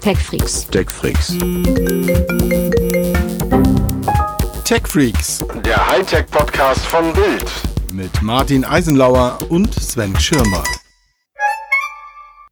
[0.00, 0.66] TechFreaks.
[0.70, 1.36] TechFreaks.
[4.64, 5.44] TechFreaks.
[5.62, 7.44] Der Hightech-Podcast von Bild.
[7.92, 10.64] Mit Martin Eisenlauer und Sven Schirmer.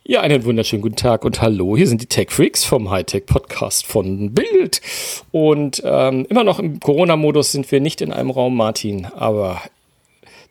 [0.04, 1.74] Ja, einen wunderschönen guten Tag und hallo.
[1.74, 4.82] Hier sind die Tech Freaks vom Hightech Podcast von Bild.
[5.30, 9.62] Und ähm, immer noch im Corona-Modus sind wir nicht in einem Raum, Martin, aber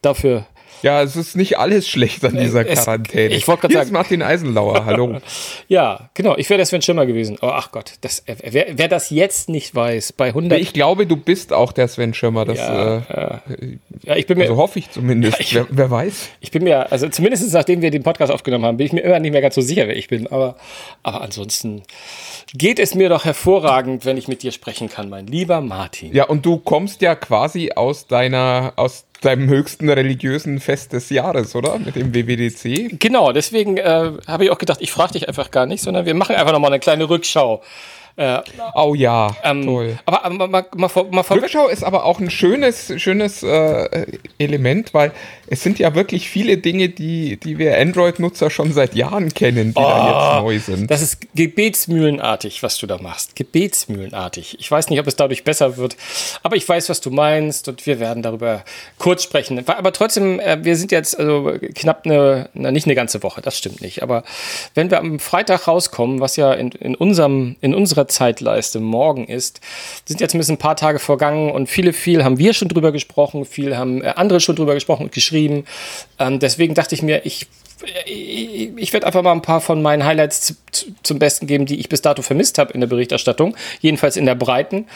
[0.01, 0.47] dafür
[0.81, 3.35] ja, es ist nicht alles schlecht an dieser es, Quarantäne.
[3.35, 3.91] Ich wollte gerade sagen.
[3.91, 5.17] Martin Eisenlauer, hallo.
[5.67, 6.35] ja, genau.
[6.37, 7.37] Ich wäre der Sven Schimmer gewesen.
[7.41, 10.59] Oh, ach Gott, das, wer, wer, das jetzt nicht weiß, bei 100.
[10.59, 12.45] Ich glaube, du bist auch der Sven Schimmer.
[12.45, 14.15] Das, ja, äh, ja.
[14.15, 14.45] ich bin mir.
[14.45, 15.37] Also hoffe ich zumindest.
[15.37, 16.29] Ja, ich, wer, wer, weiß.
[16.41, 19.19] Ich bin mir, also zumindest nachdem wir den Podcast aufgenommen haben, bin ich mir immer
[19.19, 20.27] nicht mehr ganz so sicher, wer ich bin.
[20.27, 20.55] Aber,
[21.03, 21.83] aber ansonsten
[22.53, 26.13] geht es mir doch hervorragend, wenn ich mit dir sprechen kann, mein lieber Martin.
[26.13, 31.55] Ja, und du kommst ja quasi aus deiner, aus deinem höchsten religiösen Fest des Jahres,
[31.55, 31.79] oder?
[31.79, 32.99] Mit dem WWDC.
[32.99, 36.13] Genau, deswegen äh, habe ich auch gedacht, ich frage dich einfach gar nicht, sondern wir
[36.13, 37.61] machen einfach nochmal eine kleine Rückschau
[38.17, 38.41] äh,
[38.73, 39.99] oh ja, ähm, toll.
[40.05, 44.07] Aber, aber mal, mal, mal, mal Rückschau ist aber auch ein schönes, schönes äh,
[44.39, 45.11] Element, weil
[45.45, 49.79] es sind ja wirklich viele Dinge, die, die wir Android-Nutzer schon seit Jahren kennen, die
[49.79, 50.89] oh, da jetzt neu sind.
[50.89, 53.35] Das ist gebetsmühlenartig, was du da machst.
[53.35, 54.57] Gebetsmühlenartig.
[54.59, 55.95] Ich weiß nicht, ob es dadurch besser wird,
[56.41, 58.63] aber ich weiß, was du meinst und wir werden darüber
[58.97, 59.63] kurz sprechen.
[59.67, 63.59] Aber trotzdem, äh, wir sind jetzt also knapp eine, na, nicht eine ganze Woche, das
[63.59, 64.01] stimmt nicht.
[64.01, 64.23] Aber
[64.73, 69.61] wenn wir am Freitag rauskommen, was ja in, in, unserem, in unserer Zeitleiste morgen ist,
[70.05, 73.45] sind jetzt ein ein paar Tage vergangen und viele, viel haben wir schon drüber gesprochen,
[73.45, 75.65] viel haben äh, andere schon drüber gesprochen und geschrieben.
[76.19, 77.47] Ähm, deswegen dachte ich mir, ich
[78.05, 81.67] ich, ich werde einfach mal ein paar von meinen Highlights zu, zu, zum Besten geben,
[81.67, 84.87] die ich bis dato vermisst habe in der Berichterstattung, jedenfalls in der Breiten.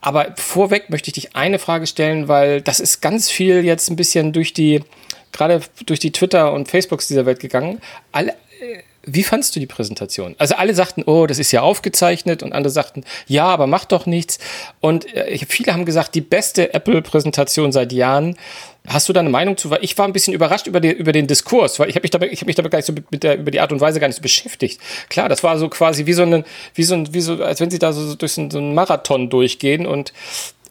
[0.00, 3.96] Aber vorweg möchte ich dich eine Frage stellen, weil das ist ganz viel jetzt ein
[3.96, 4.84] bisschen durch die,
[5.32, 7.80] gerade durch die Twitter und Facebooks dieser Welt gegangen.
[8.12, 8.34] Alle,
[9.02, 10.34] wie fandst du die Präsentation?
[10.38, 14.06] Also alle sagten, oh, das ist ja aufgezeichnet und andere sagten, ja, aber macht doch
[14.06, 14.38] nichts.
[14.80, 18.36] Und äh, viele haben gesagt, die beste Apple-Präsentation seit Jahren.
[18.86, 19.70] Hast du da eine Meinung zu?
[19.70, 22.10] Weil ich war ein bisschen überrascht über, die, über den Diskurs, weil ich habe mich
[22.10, 24.00] damit, ich habe mich damit gar nicht so mit der, über die Art und Weise
[24.00, 24.80] gar nicht so beschäftigt.
[25.08, 26.44] Klar, das war so quasi wie so ein,
[26.74, 29.86] wie so ein, wie so, als wenn sie da so durch so einen Marathon durchgehen
[29.86, 30.12] und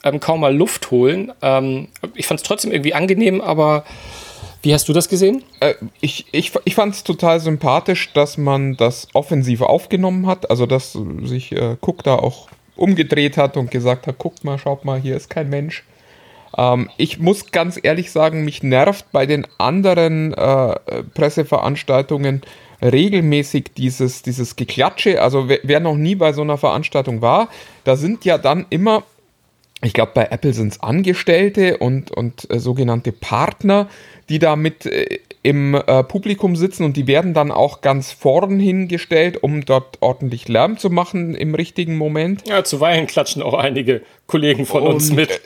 [0.04, 1.32] ähm, kaum mal Luft holen.
[1.42, 3.86] Ähm, ich fand es trotzdem irgendwie angenehm, aber
[4.62, 5.44] wie hast du das gesehen?
[5.60, 10.50] Äh, ich ich, ich fand es total sympathisch, dass man das offensiv aufgenommen hat.
[10.50, 14.86] Also, dass sich äh, Cook da auch umgedreht hat und gesagt hat: guckt mal, schaut
[14.86, 15.84] mal, hier ist kein Mensch.
[16.58, 22.42] Ähm, ich muss ganz ehrlich sagen, mich nervt bei den anderen äh, Presseveranstaltungen
[22.82, 25.22] regelmäßig dieses, dieses Geklatsche.
[25.22, 27.50] Also, wer, wer noch nie bei so einer Veranstaltung war,
[27.86, 29.04] da sind ja dann immer
[29.82, 33.88] ich glaube, bei Apple sind es Angestellte und, und äh, sogenannte Partner,
[34.28, 38.60] die da mit äh, im äh, Publikum sitzen und die werden dann auch ganz vorn
[38.60, 42.46] hingestellt, um dort ordentlich Lärm zu machen im richtigen Moment.
[42.46, 45.42] Ja, zuweilen klatschen auch einige Kollegen von und, uns mit.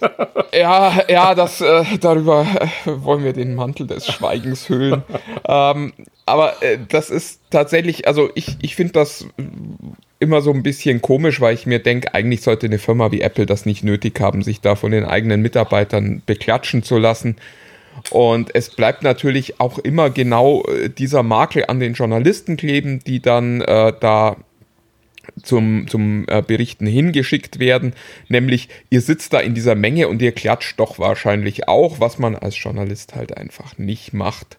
[0.52, 5.04] Äh, ja, ja, das äh, darüber äh, wollen wir den Mantel des Schweigens hüllen.
[5.48, 5.94] ähm,
[6.26, 6.54] aber
[6.90, 9.28] das ist tatsächlich, also ich, ich finde das
[10.24, 13.46] immer so ein bisschen komisch, weil ich mir denke, eigentlich sollte eine Firma wie Apple
[13.46, 17.36] das nicht nötig haben, sich da von den eigenen Mitarbeitern beklatschen zu lassen.
[18.10, 23.20] Und es bleibt natürlich auch immer genau äh, dieser Makel an den Journalisten kleben, die
[23.20, 24.38] dann äh, da
[25.42, 27.94] zum, zum äh, Berichten hingeschickt werden.
[28.30, 32.36] Nämlich, ihr sitzt da in dieser Menge und ihr klatscht doch wahrscheinlich auch, was man
[32.36, 34.58] als Journalist halt einfach nicht macht.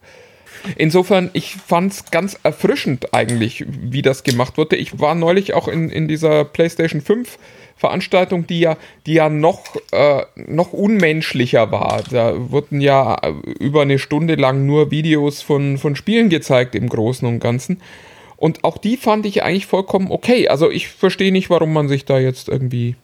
[0.76, 4.76] Insofern, ich fand es ganz erfrischend eigentlich, wie das gemacht wurde.
[4.76, 7.38] Ich war neulich auch in, in dieser PlayStation 5
[7.76, 8.76] Veranstaltung, die ja,
[9.06, 12.02] die ja noch, äh, noch unmenschlicher war.
[12.10, 13.20] Da wurden ja
[13.58, 17.82] über eine Stunde lang nur Videos von, von Spielen gezeigt im Großen und Ganzen.
[18.36, 20.48] Und auch die fand ich eigentlich vollkommen okay.
[20.48, 22.96] Also ich verstehe nicht, warum man sich da jetzt irgendwie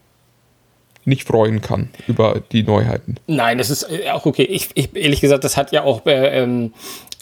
[1.05, 3.17] nicht freuen kann über die Neuheiten.
[3.27, 4.45] Nein, das ist äh, auch okay.
[4.45, 6.73] Ich, ich ehrlich gesagt, das hat ja auch äh, ähm,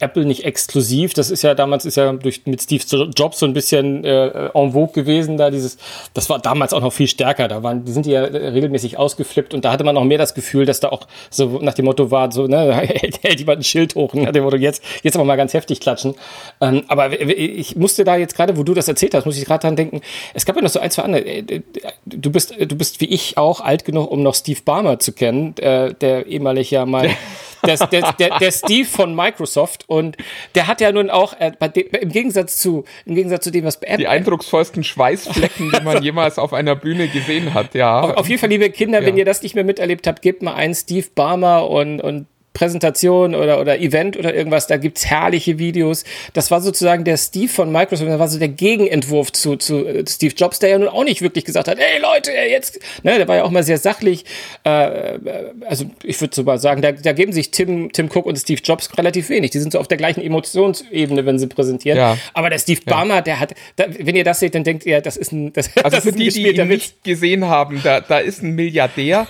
[0.01, 1.15] Apple nicht exklusiv.
[1.15, 2.83] Das ist ja damals ist ja durch mit Steve
[3.15, 5.37] Jobs so ein bisschen äh, en vogue gewesen.
[5.37, 5.79] Da dieses,
[6.15, 7.49] das war damals auch noch viel stärker.
[7.49, 10.67] Da waren, die sind ja regelmäßig ausgeflippt und da hatte man noch mehr das Gefühl,
[10.67, 12.75] dass da auch so nach dem Motto war, so ne,
[13.23, 16.15] hält, jemand ein Schild hoch nach dem Motto jetzt jetzt aber mal ganz heftig klatschen.
[16.61, 19.63] Ähm, aber ich musste da jetzt gerade, wo du das erzählt hast, muss ich gerade
[19.63, 20.01] dran denken.
[20.35, 21.25] Es gab ja noch so ein zwei andere.
[21.25, 21.63] Äh,
[22.07, 25.57] du bist du bist wie ich auch alt genug, um noch Steve Barmer zu kennen,
[25.59, 27.11] äh, der ehemalig ja mal
[27.65, 30.17] der, der, der, der Steve von Microsoft und
[30.55, 31.53] der hat ja nun auch äh,
[32.01, 36.53] im Gegensatz zu im Gegensatz zu dem was die eindrucksvollsten Schweißflecken, die man jemals auf
[36.53, 38.01] einer Bühne gesehen hat, ja.
[38.01, 39.07] Auf, auf jeden Fall, liebe Kinder, ja.
[39.07, 42.27] wenn ihr das nicht mehr miterlebt habt, gebt mal einen Steve Barmer und und
[42.59, 46.03] Präsentation oder, oder Event oder irgendwas, da gibt's herrliche Videos.
[46.33, 50.05] Das war sozusagen der Steve von Microsoft, das war so der Gegenentwurf zu, zu äh,
[50.09, 53.29] Steve Jobs, der ja nun auch nicht wirklich gesagt hat, hey Leute, jetzt, ne, der
[53.29, 54.25] war ja auch mal sehr sachlich.
[54.67, 55.19] Äh, äh
[55.67, 58.61] also ich würde so mal sagen, da, da geben sich Tim, Tim Cook und Steve
[58.65, 59.53] Jobs relativ wenig.
[59.53, 61.97] Die sind so auf der gleichen Emotionsebene, wenn sie präsentieren.
[61.97, 62.19] Ja.
[62.35, 65.17] Aber der Steve Ballmer, der hat, da, wenn ihr das seht, dann denkt ihr, das
[65.17, 68.43] ist ein, das, also das für die, die ihn nicht gesehen haben, da, da ist
[68.43, 69.29] ein Milliardär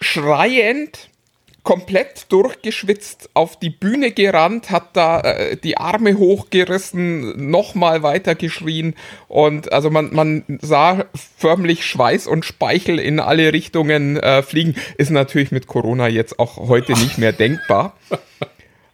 [0.00, 1.08] schreiend
[1.68, 8.94] komplett durchgeschwitzt auf die Bühne gerannt, hat da äh, die Arme hochgerissen, nochmal weiter geschrien
[9.28, 11.04] und also man, man sah
[11.36, 14.76] förmlich Schweiß und Speichel in alle Richtungen äh, fliegen.
[14.96, 17.94] Ist natürlich mit Corona jetzt auch heute nicht mehr denkbar.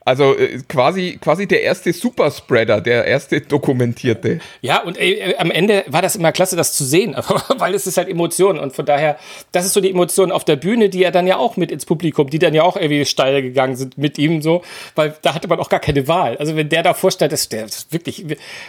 [0.05, 4.41] Also äh, quasi, quasi der erste Superspreader, der erste dokumentierte.
[4.61, 7.17] Ja, und ey, äh, am Ende war das immer klasse, das zu sehen,
[7.59, 9.19] weil es ist halt Emotion und von daher,
[9.53, 11.87] das ist so die Emotion auf der Bühne, die er dann ja auch mit ins
[11.87, 14.63] Publikum, die dann ja auch irgendwie steil gegangen sind mit ihm so,
[14.95, 16.37] weil da hatte man auch gar keine Wahl.
[16.37, 18.25] Also wenn der da vorstellt, dass der ist wirklich,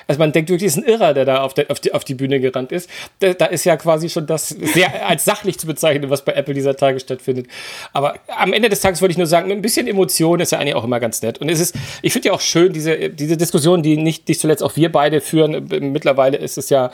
[0.07, 2.15] also man denkt wirklich, ist ein Irrer, der da auf, der, auf, die, auf die
[2.15, 2.89] Bühne gerannt ist.
[3.19, 6.53] Da, da ist ja quasi schon das sehr als sachlich zu bezeichnen, was bei Apple
[6.53, 7.47] dieser Tage stattfindet.
[7.91, 10.75] Aber am Ende des Tages wollte ich nur sagen, ein bisschen Emotion ist ja eigentlich
[10.75, 11.24] auch immer ganz nett.
[11.39, 14.63] Und es ist, ich finde ja auch schön, diese, diese Diskussion, die nicht, nicht zuletzt
[14.63, 15.67] auch wir beide führen.
[15.91, 16.91] Mittlerweile ist es ja,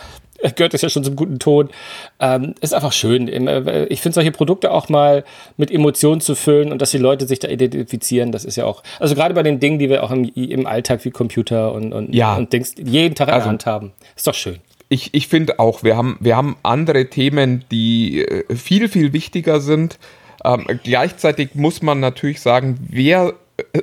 [0.55, 1.69] gehört es ja schon zum guten Ton.
[2.19, 3.27] Ähm, ist einfach schön.
[3.27, 5.23] Äh, ich finde solche Produkte auch mal
[5.57, 8.83] mit Emotionen zu füllen und dass die Leute sich da identifizieren, das ist ja auch,
[8.99, 12.13] also gerade bei den Dingen, die wir auch im, im Alltag wie Computer und, und,
[12.13, 12.35] ja.
[12.35, 13.91] und Dings jeden Tag in also, der Hand haben.
[14.15, 14.59] Ist doch schön
[14.91, 19.61] ich, ich finde auch, wir haben, wir haben andere Themen, die äh, viel, viel wichtiger
[19.61, 19.97] sind.
[20.43, 23.33] Ähm, gleichzeitig muss man natürlich sagen, wer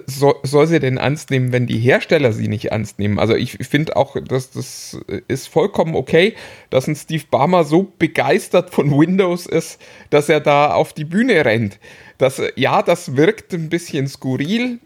[0.06, 3.19] so, soll sie denn ernst nehmen, wenn die Hersteller sie nicht ernst nehmen?
[3.19, 4.98] Also ich finde auch, dass das
[5.28, 6.34] ist vollkommen okay,
[6.70, 9.80] dass ein Steve Barmer so begeistert von Windows ist,
[10.10, 11.78] dass er da auf die Bühne rennt.
[12.19, 14.78] Das, ja, das wirkt ein bisschen skurril,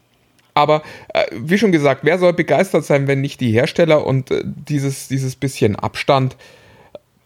[0.55, 4.43] aber äh, wie schon gesagt, wer soll begeistert sein, wenn nicht die Hersteller und äh,
[4.45, 6.37] dieses, dieses bisschen Abstand,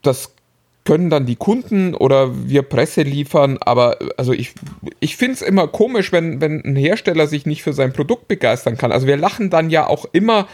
[0.03, 0.36] das
[0.87, 4.55] können dann die Kunden oder wir Presse liefern, aber also ich,
[5.01, 8.79] ich finde es immer komisch, wenn, wenn ein Hersteller sich nicht für sein Produkt begeistern
[8.79, 8.93] kann.
[8.93, 10.47] Also wir lachen dann ja auch immer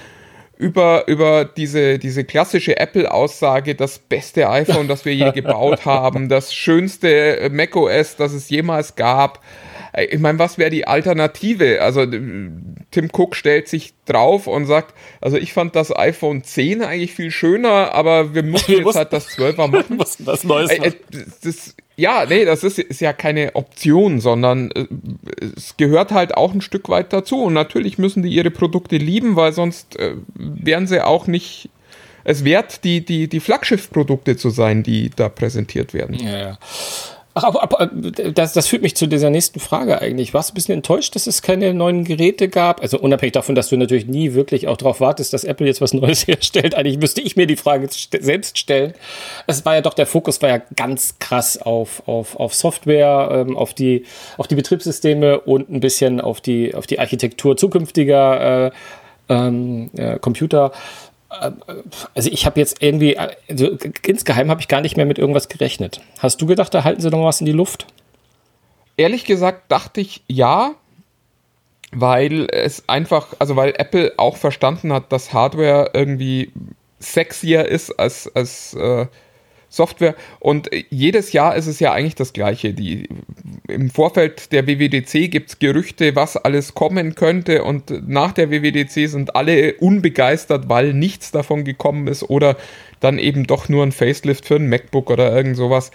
[0.57, 6.55] über, über diese, diese klassische Apple-Aussage, das beste iPhone, das wir je gebaut haben, das
[6.55, 9.41] schönste macOS, das es jemals gab.
[9.95, 11.83] Ich meine, was wäre die Alternative?
[11.83, 17.13] Also Tim Cook stellt sich drauf und sagt, also ich fand das iPhone 10 eigentlich
[17.13, 19.97] viel schöner, aber wir mussten wir jetzt halt das 12er machen.
[19.97, 20.93] mussten das Neues äh, äh
[21.43, 24.87] das, ja, nee, das ist, ist ja keine Option, sondern äh,
[25.57, 27.43] es gehört halt auch ein Stück weit dazu.
[27.43, 31.69] Und natürlich müssen die ihre Produkte lieben, weil sonst äh, wären sie auch nicht
[32.25, 36.15] es wert, die, die, die Flaggschiff-Produkte zu sein, die da präsentiert werden.
[36.15, 36.59] Ja, ja.
[37.35, 40.35] Ach, aber, aber das, das führt mich zu dieser nächsten Frage eigentlich.
[40.35, 42.83] Warst du ein bisschen enttäuscht, dass es keine neuen Geräte gab?
[42.83, 45.95] Also unabhängig davon, dass du natürlich nie wirklich auch darauf wartest, dass Apple jetzt was
[45.95, 46.75] Neues herstellt.
[46.75, 48.93] Eigentlich müsste ich mir die Frage selbst stellen.
[49.47, 53.57] Es war ja doch, der Fokus war ja ganz krass auf, auf, auf Software, ähm,
[53.57, 54.05] auf, die,
[54.37, 58.71] auf die Betriebssysteme und ein bisschen auf die, auf die Architektur zukünftiger äh,
[59.31, 60.73] ähm, äh, Computer
[62.15, 66.01] also ich habe jetzt irgendwie, also insgeheim habe ich gar nicht mehr mit irgendwas gerechnet.
[66.19, 67.87] Hast du gedacht, da halten sie noch was in die Luft?
[68.97, 70.75] Ehrlich gesagt dachte ich ja,
[71.93, 76.53] weil es einfach, also weil Apple auch verstanden hat, dass Hardware irgendwie
[76.99, 79.07] sexier ist als, als äh,
[79.73, 80.15] Software.
[80.39, 82.75] Und jedes Jahr ist es ja eigentlich das Gleiche.
[82.75, 83.09] Die,
[83.69, 87.65] Im Vorfeld der WWDC gibt es Gerüchte, was alles kommen könnte.
[87.65, 92.25] Und nach der WWDC sind alle unbegeistert, weil nichts davon gekommen ist.
[92.25, 92.57] Oder
[93.01, 95.91] dann eben doch nur ein Facelift für ein MacBook oder irgend sowas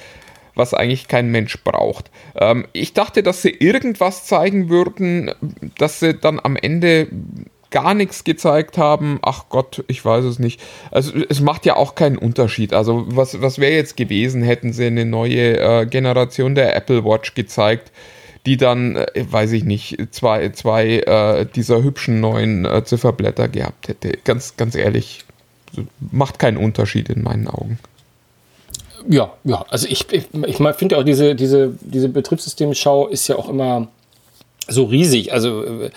[0.55, 2.09] was eigentlich kein Mensch braucht.
[2.35, 5.31] Ähm, ich dachte, dass sie irgendwas zeigen würden,
[5.77, 7.07] dass sie dann am Ende
[7.69, 10.61] gar nichts gezeigt haben, ach Gott, ich weiß es nicht.
[10.91, 12.73] Also es macht ja auch keinen Unterschied.
[12.73, 17.33] Also was, was wäre jetzt gewesen, hätten sie eine neue äh, Generation der Apple Watch
[17.35, 17.91] gezeigt,
[18.45, 23.89] die dann, äh, weiß ich nicht, zwei, zwei äh, dieser hübschen neuen äh, Zifferblätter gehabt
[23.89, 24.17] hätte.
[24.23, 25.25] Ganz, ganz ehrlich,
[26.11, 27.79] macht keinen Unterschied in meinen Augen.
[29.09, 33.49] Ja, ja, also ich, ich, ich finde auch diese, diese, diese Betriebssystemschau ist ja auch
[33.49, 33.87] immer
[34.67, 35.31] so riesig.
[35.33, 35.89] Also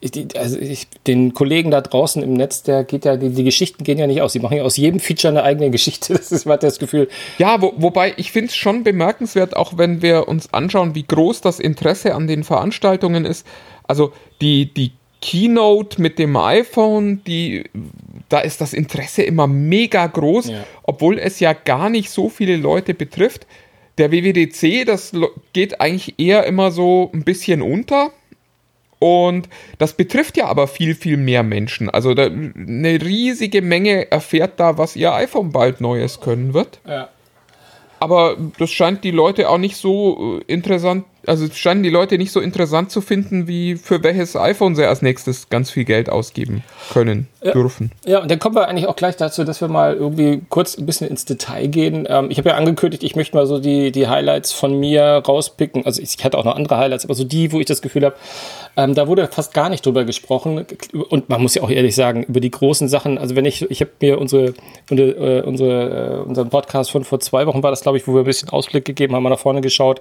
[0.00, 3.84] äh, also ich, den Kollegen da draußen im Netz, der geht ja, die, die Geschichten
[3.84, 4.32] gehen ja nicht aus.
[4.32, 6.14] Die machen ja aus jedem Feature eine eigene Geschichte.
[6.18, 7.08] Das ist mal das Gefühl.
[7.38, 11.40] Ja, wo, wobei ich finde es schon bemerkenswert, auch wenn wir uns anschauen, wie groß
[11.40, 13.46] das Interesse an den Veranstaltungen ist.
[13.86, 17.64] Also die, die Keynote mit dem iPhone, die,
[18.28, 20.64] da ist das Interesse immer mega groß, ja.
[20.82, 23.46] obwohl es ja gar nicht so viele Leute betrifft.
[23.96, 25.12] Der WWDC, das
[25.52, 28.12] geht eigentlich eher immer so ein bisschen unter
[28.98, 31.88] Und das betrifft ja aber viel, viel mehr Menschen.
[31.88, 36.80] Also da, eine riesige Menge erfährt da, was ihr iPhone bald Neues können wird.
[36.86, 37.08] Ja.
[38.00, 42.30] Aber das scheint die Leute auch nicht so äh, interessant, also scheinen die Leute nicht
[42.30, 46.62] so interessant zu finden, wie für welches iPhone sie als nächstes ganz viel Geld ausgeben
[46.92, 47.52] können, Ja.
[47.52, 47.92] dürfen.
[48.04, 50.86] Ja, und dann kommen wir eigentlich auch gleich dazu, dass wir mal irgendwie kurz ein
[50.86, 52.06] bisschen ins Detail gehen.
[52.08, 55.86] Ähm, ich habe ja angekündigt, ich möchte mal so die, die Highlights von mir rauspicken.
[55.86, 58.16] Also ich hatte auch noch andere Highlights, aber so die, wo ich das Gefühl habe,
[58.76, 60.66] ähm, da wurde fast gar nicht drüber gesprochen.
[61.10, 63.80] Und man muss ja auch ehrlich sagen, über die großen Sachen, also wenn ich, ich
[63.80, 64.54] habe mir unsere,
[64.90, 68.14] unsere, äh, unsere, äh, unseren Podcast von vor zwei Wochen war das, glaube ich, wo
[68.14, 70.00] wir ein bisschen Ausblick gegeben haben, mal nach vorne geschaut.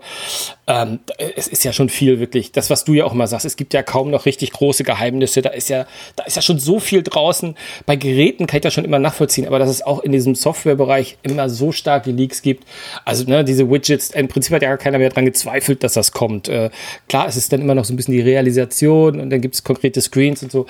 [0.68, 1.00] Ähm,
[1.36, 2.52] es ist ja schon viel wirklich.
[2.52, 5.42] Das, was du ja auch immer sagst, es gibt ja kaum noch richtig große Geheimnisse.
[5.42, 7.56] Da ist ja, da ist ja schon so viel draußen.
[7.86, 11.18] Bei Geräten kann ich das schon immer nachvollziehen, aber dass es auch in diesem Softwarebereich
[11.24, 12.66] immer so starke Leaks gibt.
[13.06, 16.12] Also ne, diese Widgets, im Prinzip hat ja gar keiner mehr dran gezweifelt, dass das
[16.12, 16.48] kommt.
[16.48, 16.70] Äh,
[17.10, 19.64] klar, es ist dann immer noch so ein bisschen die Realisation und dann gibt es
[19.64, 20.66] konkrete Screens und so.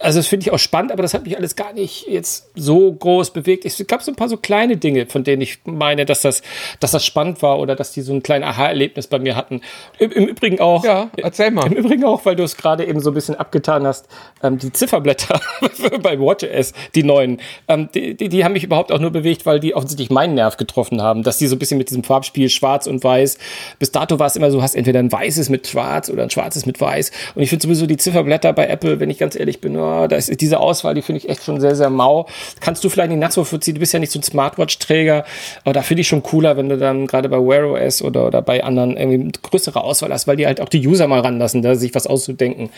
[0.00, 2.92] Also das finde ich auch spannend, aber das hat mich alles gar nicht jetzt so
[2.92, 3.64] groß bewegt.
[3.66, 6.42] Es gab so ein paar so kleine Dinge, von denen ich meine, dass das,
[6.80, 9.60] dass das spannend war oder dass die so ein kleines Aha-Erlebnis bei mir hatten.
[9.98, 10.84] Im, Im Übrigen auch.
[10.84, 11.66] Ja, erzähl mal.
[11.66, 14.08] Im Übrigen auch, weil du es gerade eben so ein bisschen abgetan hast,
[14.42, 15.38] ähm, die Zifferblätter
[16.02, 19.60] bei WatchOS, die neuen, ähm, die, die, die haben mich überhaupt auch nur bewegt, weil
[19.60, 22.86] die offensichtlich meinen Nerv getroffen haben, dass die so ein bisschen mit diesem Farbspiel schwarz
[22.86, 23.38] und weiß,
[23.78, 26.64] bis dato war es immer so, hast entweder ein weißes mit schwarz oder ein schwarzes
[26.64, 27.12] mit weiß.
[27.34, 30.16] Und ich finde sowieso die Zifferblätter bei Apple, wenn ich ganz ehrlich bin, oh, da
[30.16, 32.26] ist diese Auswahl, die finde ich echt schon sehr, sehr mau.
[32.60, 35.24] Kannst du vielleicht nicht nachvollziehen, du bist ja nicht so ein Smartwatch-Träger,
[35.64, 38.42] aber da finde ich schon cooler, wenn du dann gerade bei Wear OS oder, oder
[38.42, 41.62] bei anderen irgendwie eine größere Auswahl hast, weil die halt auch die User mal ranlassen,
[41.62, 42.70] da sich was auszudenken.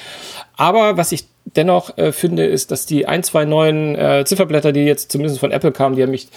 [0.56, 1.24] Aber was ich
[1.54, 5.52] dennoch äh, finde, ist, dass die ein, zwei neuen äh, Zifferblätter, die jetzt zumindest von
[5.52, 6.28] Apple kamen, die haben mich,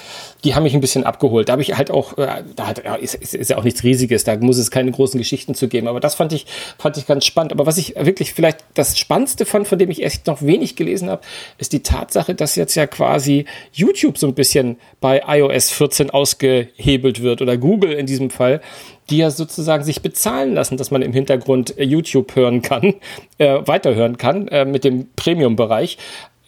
[0.44, 1.50] die haben mich ein bisschen abgeholt.
[1.50, 3.84] Da habe ich halt auch, äh, da hat, ja, ist, ist, ist ja auch nichts
[3.84, 5.88] Riesiges, da muss es keine großen Geschichten zu geben.
[5.88, 6.46] Aber das fand ich,
[6.78, 7.52] fand ich ganz spannend.
[7.52, 11.10] Aber was ich wirklich vielleicht das Spannendste fand, von dem ich echt noch wenig gelesen
[11.10, 11.22] habe,
[11.58, 17.22] ist die Tatsache, dass jetzt ja quasi YouTube so ein bisschen bei iOS 14 ausgehebelt
[17.22, 18.62] wird oder Google in diesem Fall
[19.10, 22.96] die ja sozusagen sich bezahlen lassen, dass man im Hintergrund äh, YouTube hören kann,
[23.38, 25.98] äh, weiterhören kann äh, mit dem Premium-Bereich.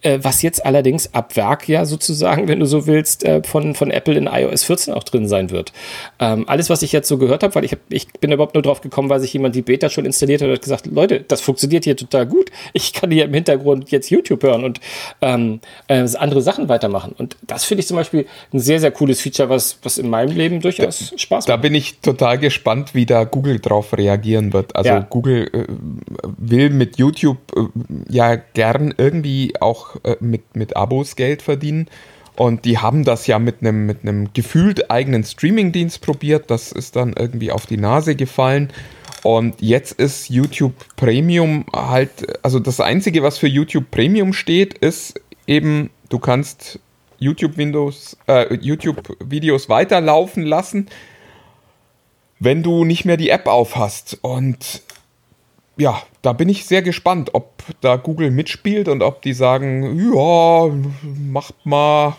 [0.03, 3.91] Äh, was jetzt allerdings ab Werk ja sozusagen, wenn du so willst, äh, von, von
[3.91, 5.71] Apple in iOS 14 auch drin sein wird.
[6.19, 8.63] Ähm, alles, was ich jetzt so gehört habe, weil ich, hab, ich bin überhaupt nur
[8.63, 11.41] drauf gekommen, weil sich jemand die Beta schon installiert hat und hat gesagt, Leute, das
[11.41, 12.51] funktioniert hier total gut.
[12.73, 14.79] Ich kann hier im Hintergrund jetzt YouTube hören und
[15.21, 17.13] ähm, äh, andere Sachen weitermachen.
[17.17, 20.35] Und das finde ich zum Beispiel ein sehr, sehr cooles Feature, was, was in meinem
[20.35, 21.61] Leben durchaus Spaß Da macht.
[21.61, 24.75] bin ich total gespannt, wie da Google drauf reagieren wird.
[24.75, 24.99] Also Ja.
[25.09, 25.65] Google äh,
[26.37, 27.61] will mit YouTube äh,
[28.09, 31.87] ja gern irgendwie auch äh, mit, mit Abos Geld verdienen.
[32.35, 36.49] Und die haben das ja mit einem mit gefühlt eigenen Streamingdienst probiert.
[36.49, 38.71] Das ist dann irgendwie auf die Nase gefallen.
[39.23, 45.19] Und jetzt ist YouTube Premium halt, also das Einzige, was für YouTube Premium steht, ist
[45.45, 46.79] eben, du kannst
[47.19, 50.87] YouTube Windows, äh, YouTube Videos weiterlaufen lassen
[52.41, 54.17] wenn du nicht mehr die App auf hast.
[54.21, 54.81] Und
[55.81, 60.69] ja, da bin ich sehr gespannt, ob da Google mitspielt und ob die sagen, ja,
[61.27, 62.15] macht mal,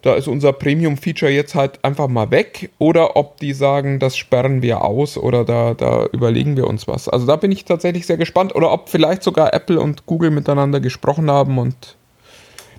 [0.00, 2.70] da ist unser Premium-Feature jetzt halt einfach mal weg.
[2.78, 7.10] Oder ob die sagen, das sperren wir aus oder da, da überlegen wir uns was.
[7.10, 8.54] Also da bin ich tatsächlich sehr gespannt.
[8.54, 11.96] Oder ob vielleicht sogar Apple und Google miteinander gesprochen haben und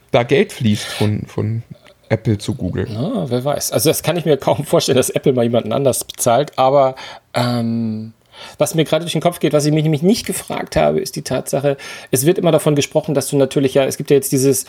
[0.10, 1.62] da Geld fließt von, von
[2.10, 2.88] Apple zu Google.
[2.98, 3.72] Ah, wer weiß.
[3.72, 6.58] Also das kann ich mir kaum vorstellen, dass Apple mal jemanden anders bezahlt.
[6.58, 6.96] Aber
[7.36, 8.14] ähm,
[8.58, 11.16] was mir gerade durch den Kopf geht, was ich mich nämlich nicht gefragt habe, ist
[11.16, 11.78] die Tatsache,
[12.12, 14.66] es wird immer davon gesprochen, dass du natürlich ja, es gibt ja jetzt dieses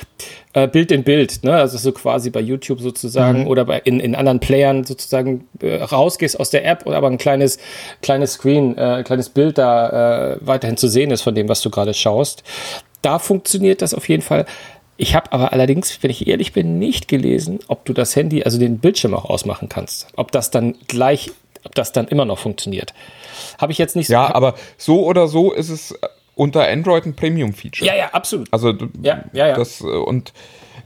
[0.53, 1.55] äh, Bild in Bild, ne?
[1.55, 6.39] also so quasi bei YouTube sozusagen oder bei, in, in anderen Playern sozusagen äh, rausgehst
[6.39, 7.59] aus der App oder aber ein kleines,
[8.03, 11.71] kleines Screen, äh, kleines Bild da äh, weiterhin zu sehen ist von dem, was du
[11.71, 12.43] gerade schaust.
[13.03, 14.47] Da funktioniert das auf jeden Fall.
[14.97, 18.59] Ich habe aber allerdings, wenn ich ehrlich bin, nicht gelesen, ob du das Handy, also
[18.59, 20.07] den Bildschirm auch ausmachen kannst.
[20.15, 21.33] Ob das dann gleich,
[21.65, 22.95] ob das dann immer noch funktioniert.
[23.59, 24.13] Habe ich jetzt nicht so.
[24.13, 25.97] Ja, aber so oder so ist es äh,
[26.35, 27.87] unter Android ein Premium-Feature.
[27.89, 28.49] ja, ja, absolut.
[28.53, 29.55] Also Ja, ja, ja.
[29.57, 30.33] das äh, und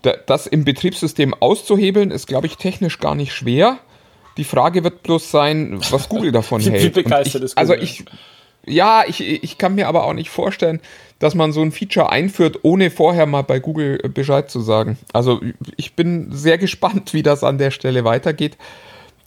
[0.02, 3.78] da- das im Betriebssystem auszuhebeln, ist, glaube ich, technisch gar nicht schwer.
[4.36, 6.96] Die Frage wird bloß sein, was Google davon Wie- wie hält.
[6.96, 7.84] Und begeistert ist also Google?
[7.84, 8.04] ich,
[8.66, 10.80] ja, ich, ich kann mir aber auch nicht vorstellen,
[11.18, 14.98] dass man so ein Feature einführt, ohne vorher mal bei Google äh, Bescheid zu sagen.
[15.12, 15.40] Also
[15.76, 18.56] ich bin sehr gespannt, wie das an der Stelle weitergeht.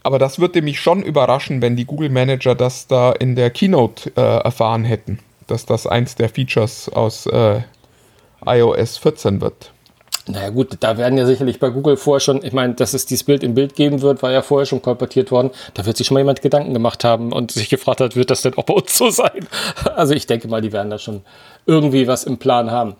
[0.03, 4.11] Aber das würde mich schon überraschen, wenn die Google Manager das da in der Keynote
[4.15, 7.61] äh, erfahren hätten, dass das eins der Features aus äh,
[8.45, 9.71] iOS 14 wird.
[10.27, 13.23] Naja gut, da werden ja sicherlich bei Google vorher schon, ich meine, dass es dieses
[13.23, 15.49] Bild im Bild geben wird, war ja vorher schon kolportiert worden.
[15.73, 18.43] Da wird sich schon mal jemand Gedanken gemacht haben und sich gefragt hat, wird das
[18.43, 19.47] denn auch bei uns so sein?
[19.95, 21.21] Also ich denke mal, die werden da schon
[21.65, 22.95] irgendwie was im Plan haben.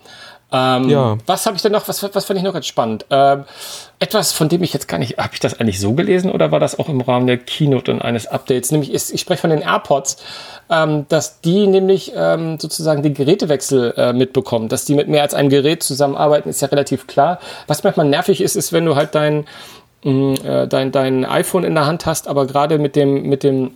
[0.51, 1.17] Ähm, Ja.
[1.25, 3.05] Was habe ich denn noch, was, was fand ich noch ganz spannend?
[3.09, 3.45] Ähm,
[3.99, 6.59] etwas, von dem ich jetzt gar nicht, habe ich das eigentlich so gelesen oder war
[6.59, 8.71] das auch im Rahmen der Keynote und eines Updates?
[8.71, 10.17] Nämlich, ist, ich spreche von den AirPods,
[10.69, 15.33] ähm, dass die nämlich ähm, sozusagen den Gerätewechsel äh, mitbekommen, dass die mit mehr als
[15.33, 17.39] einem Gerät zusammenarbeiten, ist ja relativ klar.
[17.67, 19.45] Was manchmal nervig ist, ist, wenn du halt dein,
[20.03, 23.71] mh, äh, dein, dein iPhone in der Hand hast, aber gerade mit dem, mit dem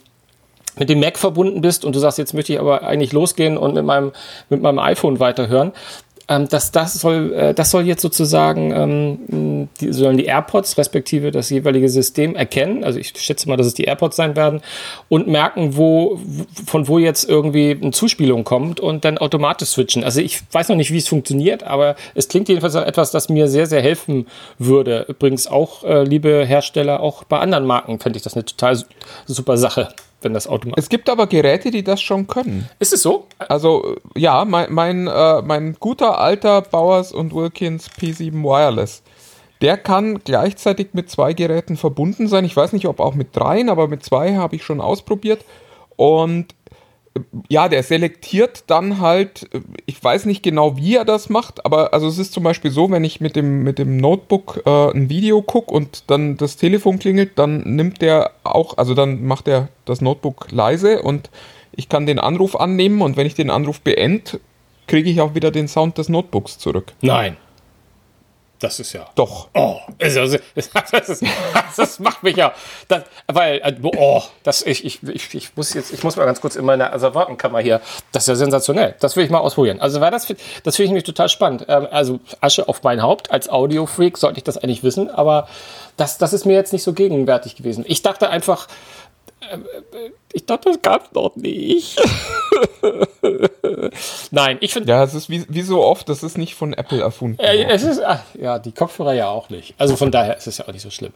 [0.77, 3.75] mit dem Mac verbunden bist und du sagst, jetzt möchte ich aber eigentlich losgehen und
[3.75, 4.11] mit meinem,
[4.49, 5.71] mit meinem iPhone weiterhören.
[6.27, 11.29] Ähm, das, das, soll, äh, das soll jetzt sozusagen, ähm, die, sollen die AirPods respektive
[11.29, 12.83] das jeweilige System erkennen.
[12.83, 14.61] Also ich schätze mal, dass es die AirPods sein werden
[15.07, 16.19] und merken, wo,
[16.65, 20.03] von wo jetzt irgendwie eine Zuspielung kommt und dann automatisch switchen.
[20.03, 23.47] Also ich weiß noch nicht, wie es funktioniert, aber es klingt jedenfalls etwas, das mir
[23.47, 24.25] sehr, sehr helfen
[24.57, 25.05] würde.
[25.07, 28.85] Übrigens auch, äh, liebe Hersteller, auch bei anderen Marken fände ich das eine total su-
[29.27, 29.89] super Sache,
[30.25, 30.83] wenn das automatisch.
[30.83, 32.67] Es gibt aber Geräte, die das schon können.
[32.79, 33.27] Ist es so?
[33.37, 39.03] Also ja, mein, mein, äh, mein guter alter Bowers und Wilkins P7 Wireless,
[39.61, 42.43] der kann gleichzeitig mit zwei Geräten verbunden sein.
[42.43, 45.45] Ich weiß nicht, ob auch mit dreien, aber mit zwei habe ich schon ausprobiert.
[45.95, 46.47] Und
[47.49, 51.93] ja, der selektiert dann halt, äh, ich weiß nicht genau, wie er das macht, aber
[51.93, 55.09] also es ist zum Beispiel so, wenn ich mit dem, mit dem Notebook äh, ein
[55.09, 59.69] Video gucke und dann das Telefon klingelt, dann nimmt der auch, also dann macht er
[59.85, 61.29] das Notebook leise und
[61.71, 64.39] ich kann den Anruf annehmen und wenn ich den Anruf beende,
[64.87, 66.93] kriege ich auch wieder den Sound des Notebooks zurück.
[67.01, 67.37] Nein.
[68.65, 69.05] Das ist ja.
[69.13, 69.49] Doch.
[69.53, 71.23] Oh, ist also, das, ist,
[71.77, 72.51] das macht mich ja.
[72.87, 76.41] Das, weil, äh, oh, das, ich, ich, ich, ich muss jetzt, ich muss mal ganz
[76.41, 77.79] kurz in meine Asservatenkammer hier.
[78.11, 78.95] Das ist ja sensationell.
[78.99, 79.79] Das will ich mal ausprobieren.
[79.81, 80.25] Also, weil das,
[80.63, 81.65] das finde ich nämlich total spannend.
[81.67, 83.29] Ähm, also, Asche auf mein Haupt.
[83.29, 85.47] Als Audio-Freak sollte ich das eigentlich wissen, aber
[85.95, 87.85] das, das ist mir jetzt nicht so gegenwärtig gewesen.
[87.87, 88.67] Ich dachte einfach,
[90.33, 92.01] ich dachte, das gab es noch nicht.
[94.31, 94.89] Nein, ich finde.
[94.89, 97.39] Ja, es ist wie, wie so oft, das ist nicht von Apple erfunden.
[97.39, 99.75] Äh, es ist, ach, ja, die Kopfhörer ja auch nicht.
[99.77, 101.13] Also von daher ist es ja auch nicht so schlimm.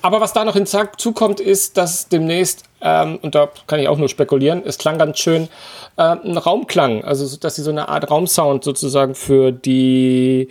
[0.00, 4.08] Aber was da noch hinzukommt, ist, dass demnächst, ähm, und da kann ich auch nur
[4.08, 5.48] spekulieren, es klang ganz schön,
[5.96, 7.04] äh, ein Raumklang.
[7.04, 10.48] Also, so, dass sie so eine Art Raumsound sozusagen für die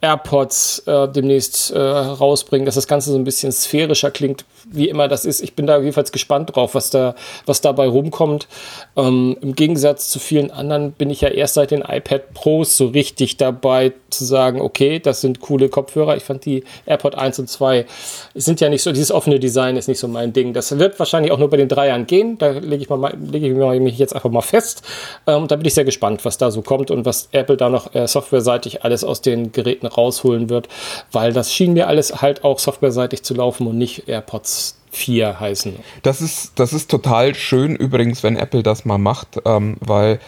[0.00, 5.08] AirPods äh, demnächst äh, rausbringen, dass das Ganze so ein bisschen sphärischer klingt, wie immer
[5.08, 5.42] das ist.
[5.42, 7.14] Ich bin da jedenfalls gespannt drauf, was da,
[7.46, 8.48] was dabei rumkommt.
[8.96, 12.86] Ähm, Im Gegensatz zu vielen anderen bin ich ja erst seit den iPad Pros so
[12.86, 16.16] richtig dabei zu sagen, okay, das sind coole Kopfhörer.
[16.16, 17.86] Ich fand die AirPod 1 und 2
[18.34, 20.52] sind ja nicht so, dieses offene Design ist nicht so mein Ding.
[20.52, 22.38] Das wird wahrscheinlich auch nur bei den Dreiern gehen.
[22.38, 24.82] Da lege ich, mal, lege ich mich jetzt einfach mal fest.
[25.26, 27.94] Ähm, da bin ich sehr gespannt, was da so kommt und was Apple da noch
[27.94, 30.68] äh, softwareseitig alles aus den Geräten rausholen wird,
[31.10, 34.61] weil das schien mir alles halt auch softwareseitig zu laufen und nicht AirPods
[34.92, 35.76] 4 heißen.
[36.02, 40.20] Das ist, das ist total schön übrigens, wenn Apple das mal macht, ähm, weil,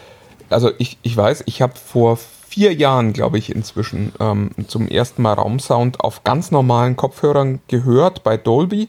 [0.50, 5.22] also ich, ich weiß, ich habe vor vier Jahren, glaube ich, inzwischen ähm, zum ersten
[5.22, 8.88] Mal Raumsound auf ganz normalen Kopfhörern gehört bei Dolby.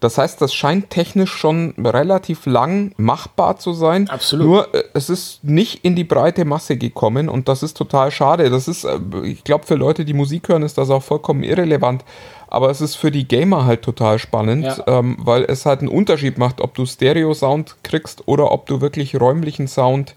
[0.00, 4.08] Das heißt, das scheint technisch schon relativ lang machbar zu sein.
[4.08, 4.46] Absolut.
[4.46, 8.50] Nur äh, es ist nicht in die breite Masse gekommen und das ist total schade.
[8.50, 12.04] Das ist, äh, ich glaube, für Leute, die Musik hören, ist das auch vollkommen irrelevant.
[12.50, 14.76] Aber es ist für die Gamer halt total spannend, Ja.
[14.86, 19.18] ähm, weil es halt einen Unterschied macht, ob du Stereo-Sound kriegst oder ob du wirklich
[19.20, 20.14] räumlichen Sound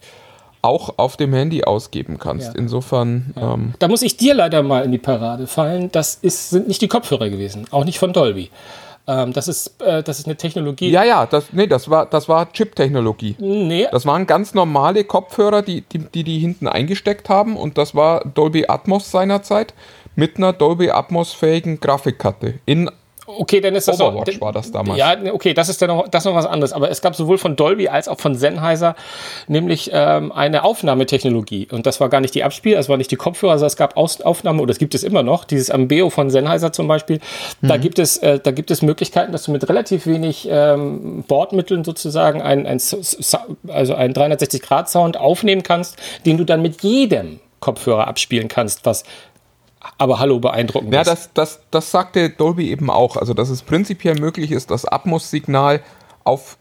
[0.63, 2.49] auch auf dem Handy ausgeben kannst.
[2.49, 2.53] Ja.
[2.55, 5.91] Insofern, ähm, Da muss ich dir leider mal in die Parade fallen.
[5.91, 8.51] Das ist, sind nicht die Kopfhörer gewesen, auch nicht von Dolby.
[9.07, 10.91] Ähm, das, ist, äh, das ist eine Technologie.
[10.91, 13.35] ja, ja, das, nee, das war, das war Chip-Technologie.
[13.39, 17.95] Nee, Das waren ganz normale Kopfhörer, die, die, die die hinten eingesteckt haben und das
[17.95, 19.73] war Dolby Atmos seinerzeit
[20.15, 22.89] mit einer Dolby Atmos-fähigen Grafikkarte in
[23.27, 24.99] okay, dann ist das Overwatch noch, war das damals.
[24.99, 26.73] Ja, ne, okay, das ist ja noch, das noch was anderes.
[26.73, 28.93] Aber es gab sowohl von Dolby als auch von Sennheiser
[29.47, 31.69] nämlich ähm, eine Aufnahmetechnologie.
[31.71, 33.95] Und das war gar nicht die Abspiel, das war nicht die Kopfhörer, sondern es gab
[33.95, 37.19] Aus Aufnahme, oder es gibt es immer noch, dieses Ambeo von Sennheiser zum Beispiel.
[37.61, 37.81] Da, Mhm.
[37.81, 42.41] gibt es, äh, da gibt es Möglichkeiten, dass du mit relativ wenig ähm, Bordmitteln sozusagen
[42.41, 43.37] ein, ein, S- S-
[43.69, 45.95] also einen 360-Grad-Sound aufnehmen kannst,
[46.25, 49.03] den du dann mit jedem Kopfhörer abspielen kannst, was
[49.97, 53.17] aber hallo beeindruckend Ja, das, das, das sagte Dolby eben auch.
[53.17, 55.81] Also, dass es prinzipiell möglich ist, das Atmos-Signal
[56.23, 56.57] auf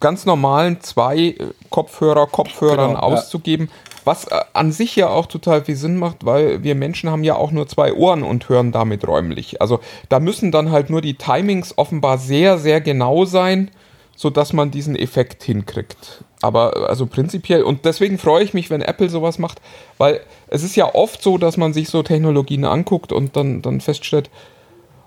[0.00, 1.36] ganz normalen zwei äh,
[1.70, 3.16] Kopfhörer, Kopfhörern Genau, ja.
[3.16, 3.70] auszugeben.
[4.04, 7.36] Was äh, an sich ja auch total viel Sinn macht, weil wir Menschen haben ja
[7.36, 9.62] auch nur zwei Ohren und hören damit räumlich.
[9.62, 13.70] Also da müssen dann halt nur die Timings offenbar sehr, sehr genau sein,
[14.16, 16.24] sodass man diesen Effekt hinkriegt.
[16.44, 19.62] Aber also prinzipiell, und deswegen freue ich mich, wenn Apple sowas macht,
[19.96, 23.80] weil es ist ja oft so, dass man sich so Technologien anguckt und dann, dann
[23.80, 24.28] feststellt,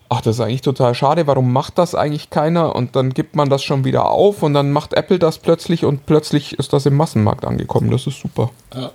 [0.10, 2.76] ach, das ist eigentlich total schade, warum macht das eigentlich keiner?
[2.76, 6.08] Und dann gibt man das schon wieder auf und dann macht Apple das plötzlich und
[6.08, 7.92] plötzlich ist das im Massenmarkt angekommen.
[7.92, 8.50] Das ist super.
[8.74, 8.92] Ja.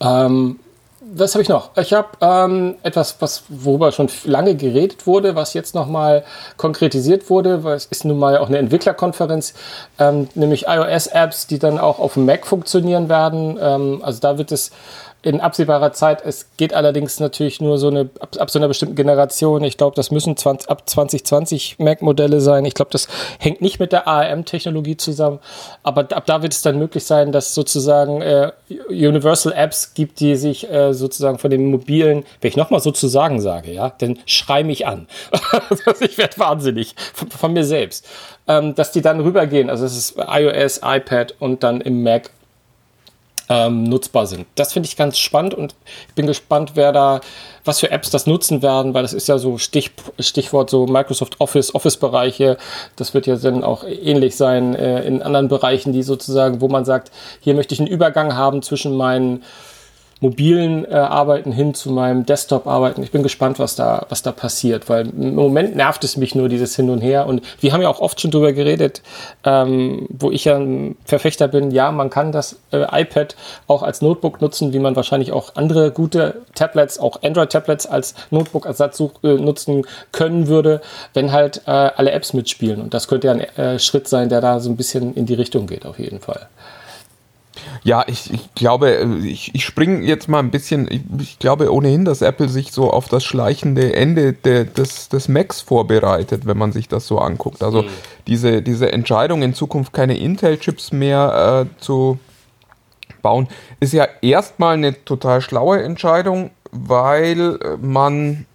[0.00, 0.58] Ähm,
[1.14, 1.70] was habe ich noch?
[1.76, 6.24] Ich habe ähm, etwas, was, worüber schon lange geredet wurde, was jetzt nochmal
[6.56, 9.54] konkretisiert wurde, weil es ist nun mal auch eine Entwicklerkonferenz,
[9.98, 13.58] ähm, nämlich iOS-Apps, die dann auch auf dem Mac funktionieren werden.
[13.60, 14.70] Ähm, also da wird es
[15.22, 16.24] in absehbarer Zeit.
[16.24, 19.64] Es geht allerdings natürlich nur so eine, ab, ab so einer bestimmten Generation.
[19.64, 22.64] Ich glaube, das müssen 20, ab 2020 Mac-Modelle sein.
[22.64, 23.08] Ich glaube, das
[23.40, 25.40] hängt nicht mit der ARM-Technologie zusammen.
[25.82, 28.52] Aber ab da wird es dann möglich sein, dass sozusagen äh,
[28.88, 33.72] Universal Apps gibt, die sich äh, sozusagen von den mobilen, wenn ich nochmal sozusagen sage,
[33.72, 35.08] ja, dann schrei mich an.
[36.00, 38.06] ich werde wahnsinnig von, von, mir selbst.
[38.46, 39.68] Ähm, dass die dann rübergehen.
[39.68, 42.30] Also es ist iOS, iPad und dann im Mac
[43.48, 44.46] ähm, nutzbar sind.
[44.54, 45.74] Das finde ich ganz spannend und
[46.08, 47.20] ich bin gespannt, wer da,
[47.64, 51.40] was für Apps das nutzen werden, weil das ist ja so Stich, Stichwort so Microsoft
[51.40, 52.58] Office, Office-Bereiche.
[52.96, 56.84] Das wird ja dann auch ähnlich sein äh, in anderen Bereichen, die sozusagen, wo man
[56.84, 59.42] sagt, hier möchte ich einen Übergang haben zwischen meinen
[60.20, 63.02] mobilen äh, Arbeiten hin zu meinem Desktop-Arbeiten.
[63.02, 66.48] Ich bin gespannt, was da, was da passiert, weil im Moment nervt es mich nur,
[66.48, 67.26] dieses Hin und Her.
[67.26, 69.02] Und wir haben ja auch oft schon drüber geredet,
[69.44, 74.02] ähm, wo ich ja ein Verfechter bin, ja, man kann das äh, iPad auch als
[74.02, 79.86] Notebook nutzen, wie man wahrscheinlich auch andere gute Tablets, auch Android-Tablets als Notebook-Ersatz äh, nutzen
[80.12, 80.80] können würde,
[81.14, 82.80] wenn halt äh, alle Apps mitspielen.
[82.80, 85.34] Und das könnte ja ein äh, Schritt sein, der da so ein bisschen in die
[85.34, 86.48] Richtung geht, auf jeden Fall.
[87.82, 90.88] Ja, ich, ich glaube, ich, ich springe jetzt mal ein bisschen.
[90.90, 95.28] Ich, ich, glaube ohnehin, dass Apple sich so auf das schleichende Ende de, des, des
[95.28, 97.62] Macs vorbereitet, wenn man sich das so anguckt.
[97.62, 97.88] Also mhm.
[98.26, 102.18] diese, diese Entscheidung, in Zukunft keine Intel-Chips mehr äh, zu
[103.22, 103.48] bauen,
[103.80, 108.46] ist ja erstmal eine total schlaue Entscheidung, weil man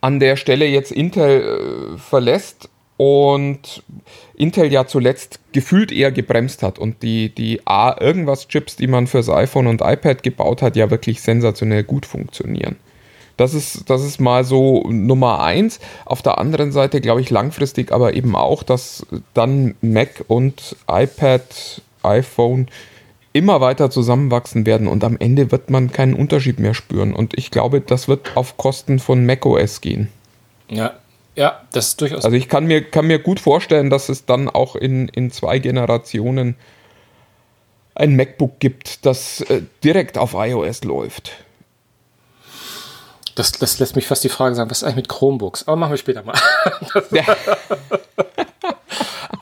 [0.00, 3.82] an der Stelle jetzt Intel äh, verlässt und
[4.36, 9.06] Intel ja zuletzt gefühlt eher gebremst hat und die, die A irgendwas Chips, die man
[9.06, 12.76] fürs iPhone und iPad gebaut hat, ja wirklich sensationell gut funktionieren.
[13.36, 15.80] Das ist, das ist mal so Nummer eins.
[16.04, 21.82] Auf der anderen Seite glaube ich langfristig aber eben auch, dass dann Mac und iPad,
[22.02, 22.68] iPhone
[23.32, 27.12] immer weiter zusammenwachsen werden und am Ende wird man keinen Unterschied mehr spüren.
[27.12, 30.08] Und ich glaube, das wird auf Kosten von macOS gehen.
[30.70, 30.94] Ja,
[31.36, 32.24] ja, das ist durchaus.
[32.24, 35.58] Also ich kann mir, kann mir gut vorstellen, dass es dann auch in, in zwei
[35.58, 36.56] Generationen
[37.94, 41.32] ein MacBook gibt, das äh, direkt auf iOS läuft.
[43.34, 45.68] Das, das lässt mich fast die Frage sagen, was ist eigentlich mit Chromebooks?
[45.68, 46.34] Aber machen wir später mal.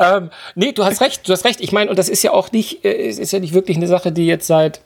[0.01, 1.61] ähm, nee, du hast recht, du hast recht.
[1.61, 4.11] Ich meine, und das ist ja auch nicht, äh, ist ja nicht wirklich eine Sache,
[4.11, 4.81] die jetzt seit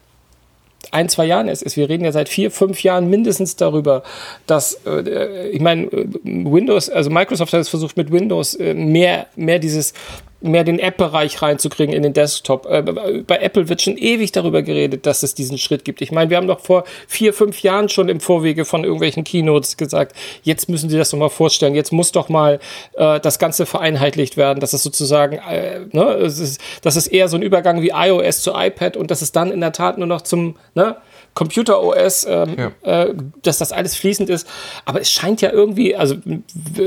[0.91, 1.77] ein, zwei Jahren ist.
[1.77, 4.03] Wir reden ja seit vier, fünf Jahren mindestens darüber,
[4.47, 5.89] dass, äh, ich meine,
[6.23, 9.93] Windows, also Microsoft hat es versucht mit Windows äh, mehr, mehr dieses
[10.41, 12.67] mehr den App-Bereich reinzukriegen in den Desktop.
[12.67, 12.83] Äh,
[13.27, 16.01] bei Apple wird schon ewig darüber geredet, dass es diesen Schritt gibt.
[16.01, 19.77] Ich meine, wir haben doch vor vier, fünf Jahren schon im Vorwege von irgendwelchen Keynotes
[19.77, 22.61] gesagt, jetzt müssen Sie das doch mal vorstellen, jetzt muss doch mal
[22.95, 27.29] äh, das Ganze vereinheitlicht werden, dass es sozusagen, äh, ne, es ist, das ist eher
[27.29, 30.07] so ein Übergang wie iOS zu iPad und dass es dann in der Tat nur
[30.07, 30.97] noch zum, ne,
[31.39, 33.05] Computer OS, ähm, ja.
[33.05, 34.45] äh, dass das alles fließend ist.
[34.85, 36.17] Aber es scheint ja irgendwie, also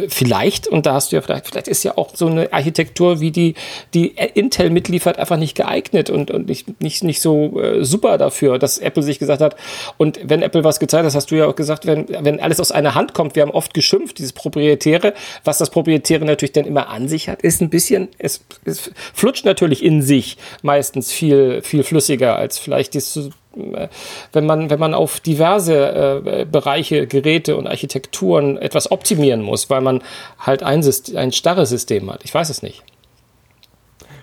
[0.10, 3.32] vielleicht, und da hast du ja vielleicht, vielleicht ist ja auch so eine Architektur, wie
[3.32, 3.56] die,
[3.94, 8.60] die Intel mitliefert, einfach nicht geeignet und, und nicht, nicht, nicht so äh, super dafür,
[8.60, 9.56] dass Apple sich gesagt hat.
[9.96, 12.74] Und wenn Apple was gezeigt hat, hast du ja auch gesagt, wenn, wenn alles aus
[12.74, 15.14] einer Hand kommt, wir haben oft geschimpft, dieses Proprietäre,
[15.46, 19.46] was das Proprietäre natürlich dann immer an sich hat, ist ein bisschen, es, es flutscht
[19.46, 23.18] natürlich in sich meistens viel, viel flüssiger als vielleicht das
[23.54, 29.82] wenn man, wenn man auf diverse äh, Bereiche, Geräte und Architekturen etwas optimieren muss, weil
[29.82, 30.02] man
[30.40, 32.24] halt ein, System, ein starres System hat.
[32.24, 32.84] Ich weiß es nicht.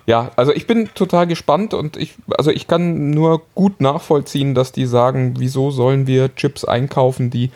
[0.07, 4.71] Ja, also ich bin total gespannt und ich, also ich kann nur gut nachvollziehen, dass
[4.71, 7.51] die sagen, wieso sollen wir Chips einkaufen, die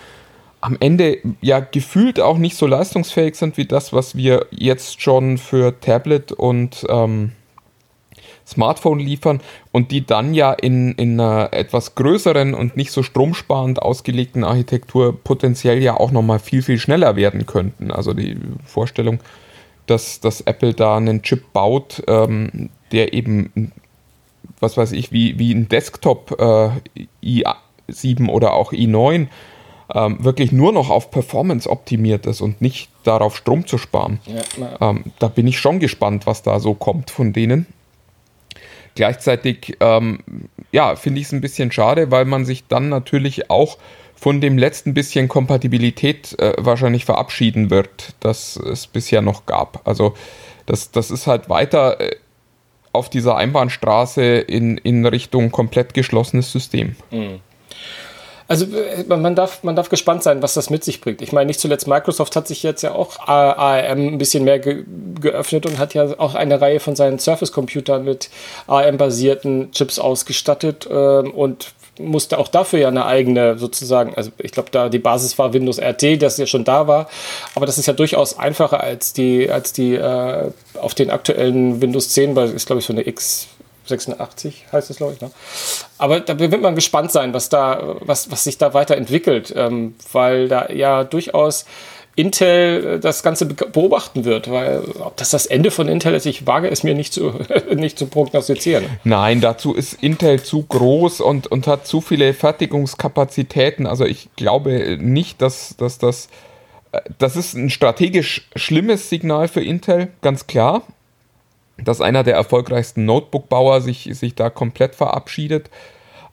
[0.61, 5.39] am Ende ja gefühlt auch nicht so leistungsfähig sind wie das, was wir jetzt schon
[5.39, 7.31] für Tablet und ähm,
[8.45, 13.81] Smartphone liefern und die dann ja in, in einer etwas größeren und nicht so stromsparend
[13.81, 17.91] ausgelegten Architektur potenziell ja auch nochmal viel, viel schneller werden könnten.
[17.91, 19.19] Also die Vorstellung,
[19.87, 23.71] dass, dass Apple da einen Chip baut, ähm, der eben,
[24.59, 26.69] was weiß ich, wie, wie ein Desktop äh,
[27.23, 29.27] i7 oder auch i9
[29.93, 34.19] ähm, wirklich nur noch auf Performance optimiert ist und nicht darauf Strom zu sparen.
[34.25, 37.67] Ja, ähm, da bin ich schon gespannt, was da so kommt von denen.
[38.95, 40.19] Gleichzeitig, ähm,
[40.71, 43.77] ja, finde ich es ein bisschen schade, weil man sich dann natürlich auch
[44.15, 49.85] von dem letzten bisschen Kompatibilität äh, wahrscheinlich verabschieden wird, das es bisher noch gab.
[49.85, 50.13] Also
[50.65, 52.15] das, das ist halt weiter äh,
[52.93, 56.95] auf dieser Einbahnstraße in, in Richtung komplett geschlossenes System.
[57.11, 57.39] Mhm.
[58.53, 61.23] Also äh, man darf, man darf gespannt sein, was das mit sich bringt.
[61.23, 64.85] Ich meine, nicht zuletzt Microsoft hat sich jetzt ja auch ARM ein bisschen mehr ge
[65.19, 68.29] geöffnet und hat ja auch eine Reihe von seinen Surface-Computern mit
[68.67, 74.69] ARM-basierten Chips ausgestattet ähm, und musste auch dafür ja eine eigene sozusagen, also ich glaube,
[74.71, 77.09] da die Basis war Windows RT, das ja schon da war,
[77.55, 82.09] aber das ist ja durchaus einfacher als die, als die äh, auf den aktuellen Windows
[82.09, 83.47] 10, weil ist glaube ich so eine X
[83.85, 85.21] 86 heißt es, glaube ich.
[85.21, 85.31] Ne?
[85.97, 90.47] Aber da wird man gespannt sein, was da, was, was sich da weiterentwickelt, ähm, weil
[90.47, 91.65] da ja durchaus
[92.15, 96.45] Intel äh, das Ganze beobachten wird, weil ob das das Ende von Intel ist, ich
[96.45, 97.33] wage es mir nicht zu,
[97.75, 98.85] nicht zu prognostizieren.
[99.03, 103.87] Nein, dazu ist Intel zu groß und, und hat zu viele Fertigungskapazitäten.
[103.87, 106.29] Also ich glaube nicht, dass, dass das,
[106.91, 110.83] äh, das ist ein strategisch schlimmes Signal für Intel, ganz klar
[111.77, 115.69] dass einer der erfolgreichsten Notebook-Bauer sich, sich da komplett verabschiedet.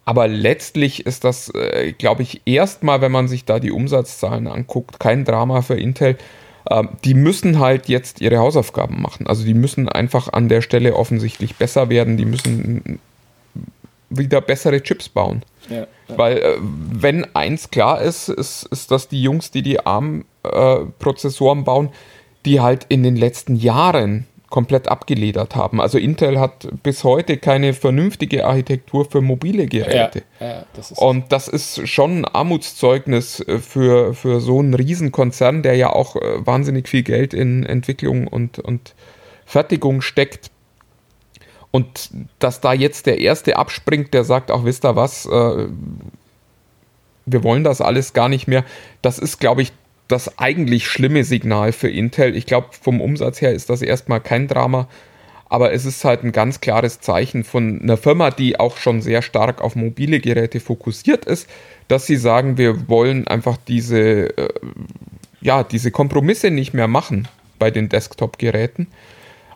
[0.05, 4.99] Aber letztlich ist das, äh, glaube ich, erstmal, wenn man sich da die Umsatzzahlen anguckt,
[4.99, 6.17] kein Drama für Intel.
[6.67, 9.27] Äh, die müssen halt jetzt ihre Hausaufgaben machen.
[9.27, 12.17] Also die müssen einfach an der Stelle offensichtlich besser werden.
[12.17, 12.99] Die müssen
[14.09, 15.43] wieder bessere Chips bauen.
[15.69, 15.87] Ja, ja.
[16.09, 21.91] Weil äh, wenn eins klar ist, ist, ist, dass die Jungs, die die ARM-Prozessoren bauen,
[22.45, 25.81] die halt in den letzten Jahren komplett abgeledert haben.
[25.81, 30.25] Also Intel hat bis heute keine vernünftige Architektur für mobile Geräte.
[30.41, 35.63] Ja, ja, das und das ist schon ein Armutszeugnis äh, für, für so einen Riesenkonzern,
[35.63, 38.95] der ja auch äh, wahnsinnig viel Geld in Entwicklung und, und
[39.47, 40.51] Fertigung steckt.
[41.71, 42.11] Und
[42.41, 45.69] dass da jetzt der Erste abspringt, der sagt, auch wisst ihr was, äh,
[47.27, 48.65] wir wollen das alles gar nicht mehr,
[49.03, 49.73] das ist, glaube ich,
[50.11, 52.37] das eigentlich schlimme Signal für Intel.
[52.37, 54.89] Ich glaube, vom Umsatz her ist das erstmal kein Drama,
[55.49, 59.21] aber es ist halt ein ganz klares Zeichen von einer Firma, die auch schon sehr
[59.21, 61.49] stark auf mobile Geräte fokussiert ist,
[61.89, 64.49] dass sie sagen, wir wollen einfach diese, äh,
[65.41, 67.27] ja, diese Kompromisse nicht mehr machen
[67.59, 68.87] bei den Desktop-Geräten.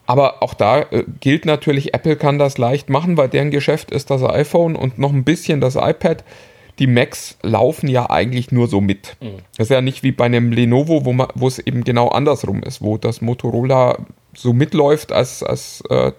[0.07, 4.11] Aber auch da äh, gilt natürlich, Apple kann das leicht machen, weil deren Geschäft ist
[4.11, 6.25] das iPhone und noch ein bisschen das iPad
[6.78, 9.16] die Macs laufen ja eigentlich nur so mit.
[9.20, 9.38] Mhm.
[9.56, 12.98] Das ist ja nicht wie bei einem Lenovo, wo, es eben genau andersrum ist, wo
[12.98, 13.98] das Motorola
[14.34, 16.12] so mitläuft als, als äh,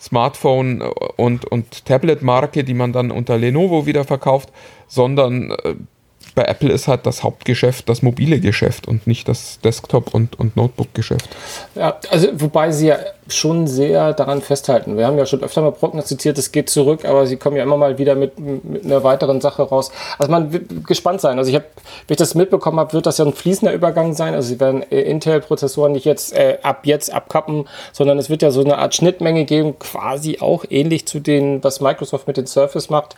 [0.00, 0.82] Smartphone
[1.16, 4.52] und, und Tablet-Marke, die man dann unter Lenovo wieder verkauft,
[4.86, 5.74] sondern äh,
[6.38, 10.56] bei Apple ist halt das Hauptgeschäft das mobile Geschäft und nicht das Desktop- und, und
[10.56, 11.28] Notebook-Geschäft.
[11.74, 14.96] Ja, also wobei sie ja schon sehr daran festhalten.
[14.96, 17.76] Wir haben ja schon öfter mal prognostiziert, es geht zurück, aber sie kommen ja immer
[17.76, 19.90] mal wieder mit, mit einer weiteren Sache raus.
[20.16, 21.38] Also man wird gespannt sein.
[21.38, 21.66] Also ich habe,
[22.06, 24.34] wenn ich das mitbekommen habe, wird das ja ein fließender Übergang sein.
[24.34, 28.52] Also sie werden äh, Intel-Prozessoren nicht jetzt äh, ab jetzt abkappen, sondern es wird ja
[28.52, 32.90] so eine Art Schnittmenge geben, quasi auch ähnlich zu den, was Microsoft mit den Surface
[32.90, 33.16] macht.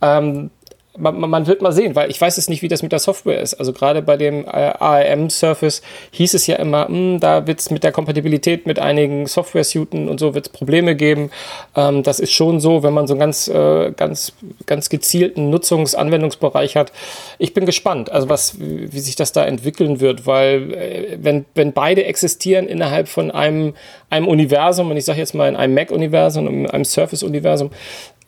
[0.00, 0.50] Ähm,
[0.98, 3.40] man, man, wird mal sehen, weil ich weiß es nicht, wie das mit der Software
[3.40, 3.54] ist.
[3.54, 7.60] Also gerade bei dem äh, ARM Surface hieß es ja immer, mh, hm, da wird
[7.60, 11.30] es mit der Kompatibilität mit einigen Software-Suiten und so wird es Probleme geben.
[11.76, 14.32] Ähm, das ist schon so, wenn man so einen ganz, äh, ganz,
[14.66, 16.92] ganz gezielten Nutzungsanwendungsbereich hat.
[17.38, 21.72] Ich bin gespannt, also was, wie, sich das da entwickeln wird, weil äh, wenn, wenn
[21.72, 23.74] beide existieren innerhalb von einem,
[24.10, 27.70] einem Universum, und ich sage jetzt mal in einem Mac-Universum in einem Surface-Universum,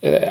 [0.01, 0.31] äh,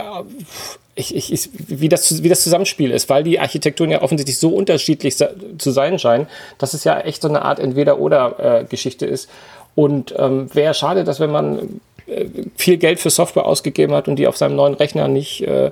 [1.02, 4.50] ich, ich, ich, wie, das, wie das Zusammenspiel ist, weil die Architekturen ja offensichtlich so
[4.50, 9.30] unterschiedlich zu sein scheinen, dass es ja echt so eine Art Entweder-Oder-Geschichte ist.
[9.76, 14.18] Und ähm, wäre schade, dass wenn man äh, viel Geld für Software ausgegeben hat und
[14.18, 15.72] die auf seinem neuen Rechner nicht äh,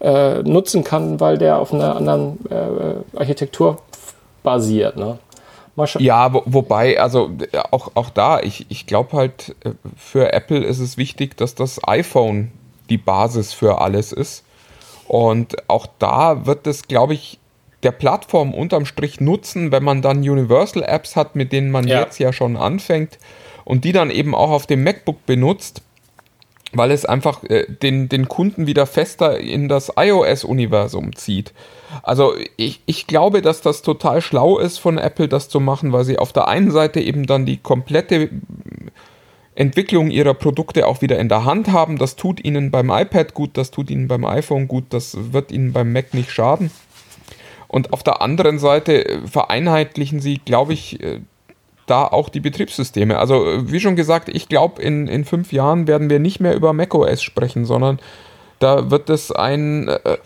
[0.00, 3.78] äh, nutzen kann, weil der auf einer anderen äh, Architektur
[4.42, 4.96] basiert.
[4.96, 5.18] Ne?
[5.98, 7.30] Ja, wo, wobei, also
[7.70, 11.80] auch, auch da, ich, ich glaube halt, äh, für Apple ist es wichtig, dass das
[11.86, 12.52] iPhone
[12.90, 14.43] die Basis für alles ist.
[15.06, 17.38] Und auch da wird es, glaube ich,
[17.82, 22.00] der Plattform unterm Strich nutzen, wenn man dann Universal Apps hat, mit denen man ja.
[22.00, 23.18] jetzt ja schon anfängt
[23.64, 25.82] und die dann eben auch auf dem MacBook benutzt,
[26.72, 31.52] weil es einfach äh, den, den Kunden wieder fester in das iOS-Universum zieht.
[32.02, 36.04] Also ich, ich glaube, dass das total schlau ist von Apple, das zu machen, weil
[36.04, 38.30] sie auf der einen Seite eben dann die komplette
[39.54, 41.98] Entwicklung ihrer Produkte auch wieder in der Hand haben.
[41.98, 45.72] Das tut ihnen beim iPad gut, das tut ihnen beim iPhone gut, das wird ihnen
[45.72, 46.70] beim Mac nicht schaden.
[47.68, 51.20] Und auf der anderen Seite äh, vereinheitlichen sie, glaube ich, äh,
[51.86, 53.18] da auch die Betriebssysteme.
[53.18, 56.54] Also, äh, wie schon gesagt, ich glaube, in, in fünf Jahren werden wir nicht mehr
[56.54, 57.98] über macOS sprechen, sondern
[58.58, 60.18] da wird es ein äh,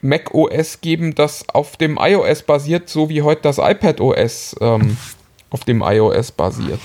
[0.00, 4.96] macOS geben, das auf dem iOS basiert, so wie heute das iPadOS ähm,
[5.50, 6.80] auf dem iOS basiert.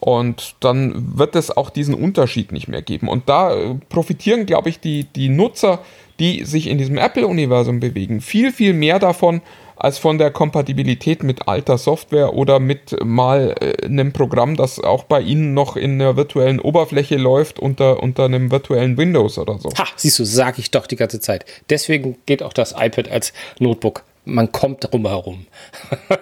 [0.00, 3.08] Und dann wird es auch diesen Unterschied nicht mehr geben.
[3.08, 5.80] Und da äh, profitieren, glaube ich, die, die Nutzer,
[6.20, 9.42] die sich in diesem Apple-Universum bewegen, viel, viel mehr davon,
[9.74, 15.02] als von der Kompatibilität mit alter Software oder mit mal äh, einem Programm, das auch
[15.02, 19.70] bei Ihnen noch in einer virtuellen Oberfläche läuft unter, unter einem virtuellen Windows oder so.
[19.78, 21.44] Ha, siehst du, sag ich doch die ganze Zeit.
[21.70, 24.04] Deswegen geht auch das iPad als Notebook.
[24.28, 25.46] Man kommt drum herum.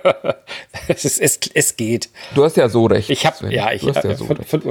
[0.88, 2.08] es, ist, es, es geht.
[2.34, 3.10] Du hast ja so recht.
[3.10, 4.62] Ich habe ja, ich du, hast ja so von, von,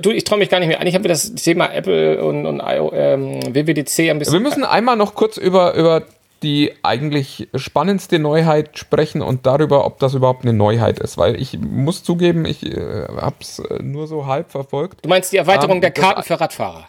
[0.00, 0.80] du, ich traue mich gar nicht mehr.
[0.80, 4.32] Eigentlich haben wir das Thema Apple und, und ähm, WWDC ein bisschen.
[4.32, 6.02] Wir müssen einmal noch kurz über, über
[6.42, 11.18] die eigentlich spannendste Neuheit sprechen und darüber, ob das überhaupt eine Neuheit ist.
[11.18, 15.04] Weil ich muss zugeben, ich äh, habe es äh, nur so halb verfolgt.
[15.04, 16.88] Du meinst die Erweiterung ähm, der Karten für Radfahrer?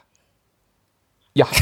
[1.33, 1.47] Ja.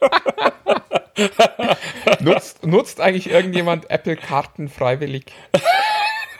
[2.20, 5.26] nutzt, nutzt eigentlich irgendjemand Apple-Karten freiwillig?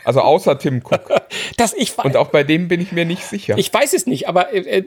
[0.05, 1.11] Also außer Tim Cook.
[1.57, 3.57] Das ich Und auch bei dem bin ich mir nicht sicher.
[3.57, 4.83] Ich weiß es nicht, aber äh, äh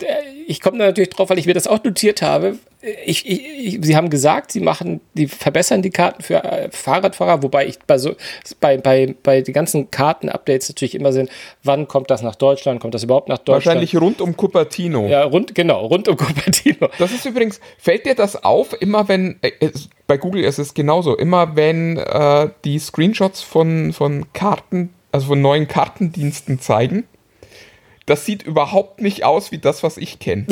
[0.47, 2.59] ich komme da natürlich drauf, weil ich mir das auch notiert habe.
[3.05, 7.43] Ich, ich, ich, sie haben gesagt, sie machen, die verbessern die Karten für äh, Fahrradfahrer,
[7.43, 8.15] wobei ich bei so
[8.61, 11.31] bei, bei, bei den ganzen Karten-Updates natürlich immer sind,
[11.63, 13.67] wann kommt das nach Deutschland, kommt das überhaupt nach Deutschland?
[13.67, 15.07] Wahrscheinlich rund um Cupertino.
[15.07, 16.89] Ja, rund, genau, rund um Cupertino.
[16.99, 19.71] Das ist übrigens, fällt dir das auf, immer wenn, äh,
[20.07, 25.43] bei Google ist es genauso, immer wenn äh, die Screenshots von, von Karten also von
[25.43, 27.05] neuen Kartendiensten zeigen.
[28.07, 30.47] Das sieht überhaupt nicht aus wie das, was ich kenne.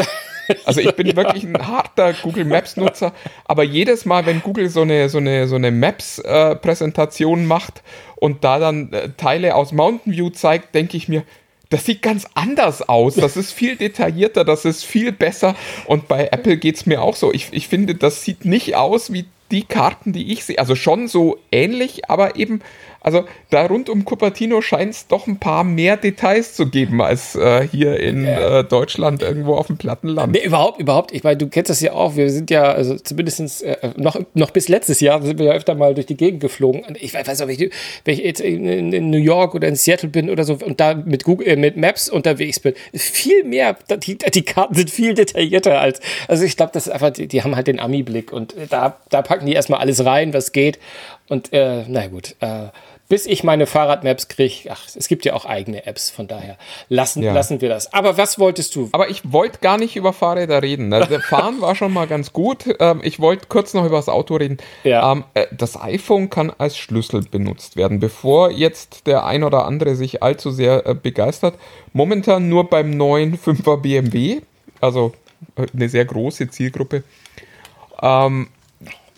[0.64, 1.16] Also ich bin ja.
[1.16, 3.12] wirklich ein harter Google Maps Nutzer,
[3.44, 7.82] aber jedes Mal, wenn Google so eine, so eine, so eine Maps-Präsentation äh, macht
[8.16, 11.24] und da dann äh, Teile aus Mountain View zeigt, denke ich mir,
[11.70, 13.14] das sieht ganz anders aus.
[13.14, 15.54] Das ist viel detaillierter, das ist viel besser.
[15.86, 17.32] Und bei Apple geht es mir auch so.
[17.32, 20.58] Ich, ich finde, das sieht nicht aus wie die Karten, die ich sehe.
[20.58, 22.60] Also schon so ähnlich, aber eben
[23.00, 27.34] also da rund um Cupertino scheint es doch ein paar mehr Details zu geben als
[27.34, 30.32] äh, hier in äh, Deutschland irgendwo auf dem Plattenland.
[30.32, 31.12] Nee, überhaupt, überhaupt.
[31.12, 32.16] Ich meine, du kennst das ja auch.
[32.16, 35.74] Wir sind ja, also zumindest äh, noch, noch bis letztes Jahr sind wir ja öfter
[35.74, 36.82] mal durch die Gegend geflogen.
[37.00, 37.70] Ich weiß auch, wenn ich,
[38.04, 40.94] wenn ich jetzt in, in, New York oder in Seattle bin oder so und da
[40.94, 45.80] mit Google, äh, mit Maps unterwegs bin, viel mehr, die, die Karten sind viel detaillierter
[45.80, 48.98] als, also ich glaube, das ist einfach, die, die haben halt den Ami-Blick und da,
[49.08, 50.78] da packen die erstmal alles rein, was geht.
[51.30, 52.68] Und äh, na gut, äh,
[53.08, 54.68] bis ich meine Fahrradmaps kriege.
[54.70, 56.56] Ach, es gibt ja auch eigene Apps, von daher
[56.88, 57.32] lassen, ja.
[57.32, 57.92] lassen wir das.
[57.92, 58.88] Aber was wolltest du?
[58.92, 60.92] Aber ich wollte gar nicht über Fahrräder reden.
[60.92, 62.64] Also Fahren war schon mal ganz gut.
[62.78, 64.58] Ähm, ich wollte kurz noch über das Auto reden.
[64.84, 65.12] Ja.
[65.12, 68.00] Ähm, äh, das iPhone kann als Schlüssel benutzt werden.
[68.00, 71.54] Bevor jetzt der ein oder andere sich allzu sehr äh, begeistert,
[71.92, 74.40] momentan nur beim neuen 5er BMW,
[74.80, 75.12] also
[75.56, 77.02] äh, eine sehr große Zielgruppe.
[78.02, 78.48] Ähm,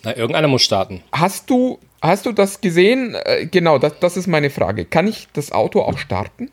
[0.03, 1.03] Na, irgendeiner muss starten.
[1.12, 3.15] Hast du Hast du das gesehen?
[3.15, 4.85] Äh, genau, das, das ist meine Frage.
[4.85, 6.51] Kann ich das Auto auch starten?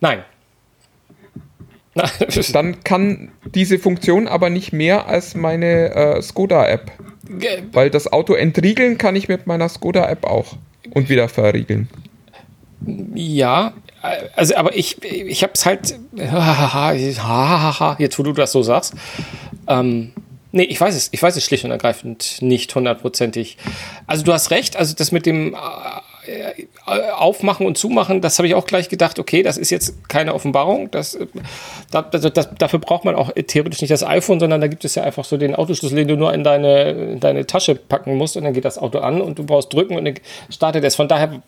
[0.00, 0.24] Nein.
[2.52, 6.90] Dann kann diese Funktion aber nicht mehr als meine äh, Skoda-App.
[7.72, 10.56] Weil das Auto entriegeln kann ich mit meiner Skoda-App auch.
[10.92, 11.88] Und wieder verriegeln.
[13.14, 13.72] Ja,
[14.34, 15.98] also aber ich, ich habe es halt,
[17.98, 18.94] jetzt wo du das so sagst,
[19.66, 20.12] ähm,
[20.54, 21.08] Nee, ich weiß es.
[21.10, 23.56] Ich weiß es schlicht und ergreifend nicht hundertprozentig.
[24.06, 24.76] Also du hast recht.
[24.76, 25.56] Also das mit dem
[26.26, 30.08] äh, äh, Aufmachen und Zumachen, das habe ich auch gleich gedacht, okay, das ist jetzt
[30.08, 30.92] keine Offenbarung.
[30.92, 31.26] Das, äh,
[31.90, 35.02] das, das, dafür braucht man auch theoretisch nicht das iPhone, sondern da gibt es ja
[35.02, 38.44] einfach so den Autoschlüssel, den du nur in deine, in deine Tasche packen musst und
[38.44, 40.14] dann geht das Auto an und du brauchst drücken und dann
[40.50, 40.94] startet es.
[40.94, 41.42] Von daher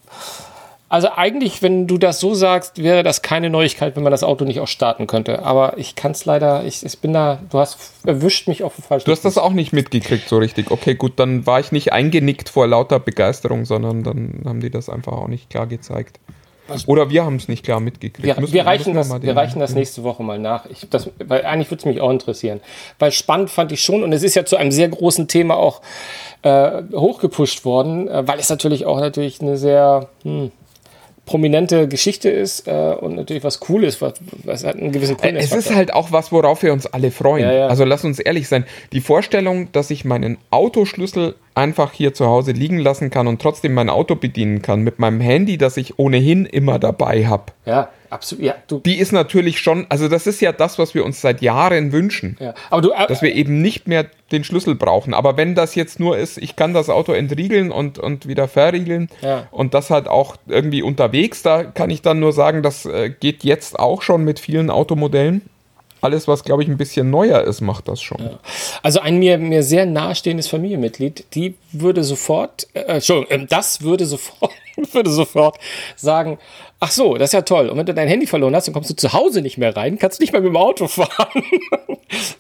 [0.89, 4.45] also eigentlich, wenn du das so sagst, wäre das keine Neuigkeit, wenn man das Auto
[4.45, 5.43] nicht auch starten könnte.
[5.43, 8.85] Aber ich kann es leider, ich, ich, bin da, du hast erwischt mich auf den
[8.85, 10.71] falschen Du hast das auch nicht mitgekriegt so richtig.
[10.71, 14.89] Okay, gut, dann war ich nicht eingenickt vor lauter Begeisterung, sondern dann haben die das
[14.89, 16.21] einfach auch nicht klar gezeigt.
[16.87, 18.27] Oder wir haben es nicht klar mitgekriegt.
[18.27, 20.67] Wir, müssen, wir reichen, das, wir reichen das nächste Woche mal nach.
[20.67, 22.61] Ich, das, weil eigentlich würde es mich auch interessieren.
[22.99, 25.81] Weil spannend fand ich schon, und es ist ja zu einem sehr großen Thema auch
[26.43, 30.51] äh, hochgepusht worden, äh, weil es natürlich auch natürlich eine sehr, hm,
[31.27, 35.53] prominente Geschichte ist äh, und natürlich was Cooles, was, was hat einen gewissen Coolness Es
[35.53, 37.45] ist halt auch was, worauf wir uns alle freuen.
[37.45, 37.67] Ja, ja.
[37.67, 38.65] Also lass uns ehrlich sein.
[38.93, 43.75] Die Vorstellung, dass ich meinen Autoschlüssel einfach hier zu Hause liegen lassen kann und trotzdem
[43.75, 47.53] mein Auto bedienen kann mit meinem Handy, das ich ohnehin immer dabei habe.
[47.67, 47.91] Ja.
[48.11, 48.45] Absolut.
[48.45, 51.43] Ja, du, Die ist natürlich schon, also das ist ja das, was wir uns seit
[51.43, 52.37] Jahren wünschen.
[52.41, 52.55] ja.
[52.71, 55.15] Aber du, äh, Dass wir eben nicht mehr den Schlüssel brauchen.
[55.15, 59.09] Aber wenn das jetzt nur ist, ich kann das Auto entriegeln und, und wieder verriegeln
[59.23, 59.47] Ja.
[59.51, 63.45] und das halt auch irgendwie unterwegs, da kann ich dann nur sagen, das äh, geht
[63.45, 65.43] jetzt auch schon mit vielen Automodellen.
[66.03, 68.39] Alles, was, glaube ich, ein bisschen neuer ist, macht das schon.
[68.83, 74.05] Also ein mir, mir sehr nahestehendes Familienmitglied, die würde sofort, äh, Entschuldigung, ähm, das würde
[74.05, 74.53] sofort,
[74.93, 75.57] würde sofort
[75.97, 76.39] sagen,
[76.81, 77.69] ach so, das ist ja toll.
[77.69, 79.99] Und wenn du dein Handy verloren hast, dann kommst du zu Hause nicht mehr rein,
[79.99, 81.43] kannst nicht mehr mit dem Auto fahren.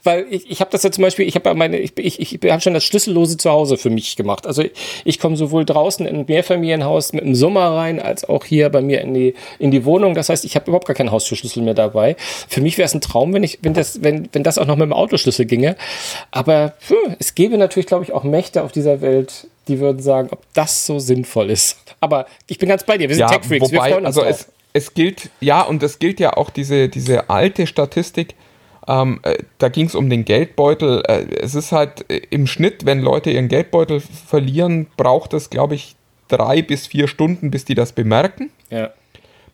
[0.03, 2.51] Weil ich, ich habe das ja zum Beispiel, ich habe ja meine, ich, ich, ich
[2.51, 4.47] habe schon das Schlüssellose zu Hause für mich gemacht.
[4.47, 4.73] Also ich,
[5.05, 8.83] ich komme sowohl draußen in ein Mehrfamilienhaus mit dem Sommer rein, als auch hier bei
[8.83, 10.15] mir in die, in die Wohnung.
[10.15, 12.17] Das heißt, ich habe überhaupt gar keinen Haustürschlüssel mehr dabei.
[12.49, 14.77] Für mich wäre es ein Traum, wenn ich, wenn das, wenn, wenn das auch noch
[14.77, 15.77] mit dem Autoschlüssel ginge.
[16.31, 20.29] Aber puh, es gäbe natürlich, glaube ich, auch Mächte auf dieser Welt, die würden sagen,
[20.31, 21.79] ob das so sinnvoll ist.
[22.01, 23.09] Aber ich bin ganz bei dir.
[23.09, 23.71] Wir sind Ja, Tech-Freaks.
[23.71, 27.31] Wir freuen uns also es, es gilt, ja, und es gilt ja auch diese, diese
[27.31, 28.35] alte Statistik,
[28.89, 31.03] ähm, äh, da ging es um den Geldbeutel.
[31.09, 35.75] Äh, es ist halt äh, im Schnitt, wenn Leute ihren Geldbeutel verlieren, braucht es, glaube
[35.75, 35.97] ich,
[36.29, 38.51] drei bis vier Stunden, bis die das bemerken.
[38.71, 38.91] ja.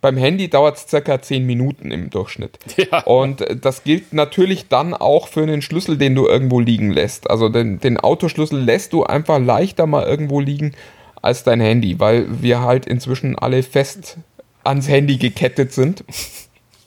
[0.03, 2.59] Beim Handy dauert es circa zehn Minuten im Durchschnitt.
[2.76, 3.05] Ja.
[3.05, 7.30] Und das gilt natürlich dann auch für einen Schlüssel, den du irgendwo liegen lässt.
[7.30, 10.72] Also den, den Autoschlüssel lässt du einfach leichter mal irgendwo liegen
[11.20, 14.16] als dein Handy, weil wir halt inzwischen alle fest
[14.64, 16.03] ans Handy gekettet sind.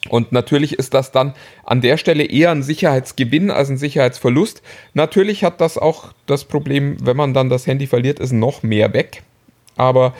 [0.09, 4.61] Und natürlich ist das dann an der Stelle eher ein Sicherheitsgewinn als ein Sicherheitsverlust.
[4.93, 8.93] Natürlich hat das auch das Problem, wenn man dann das Handy verliert, ist noch mehr
[8.93, 9.23] weg.
[9.77, 10.13] Aber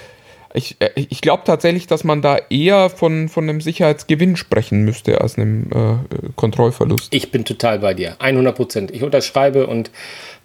[0.55, 5.21] ich, äh, ich glaube tatsächlich, dass man da eher von, von einem Sicherheitsgewinn sprechen müsste
[5.21, 7.07] als einem äh, Kontrollverlust.
[7.13, 8.15] Ich bin total bei dir.
[8.19, 8.91] 100 Prozent.
[8.91, 9.91] Ich unterschreibe und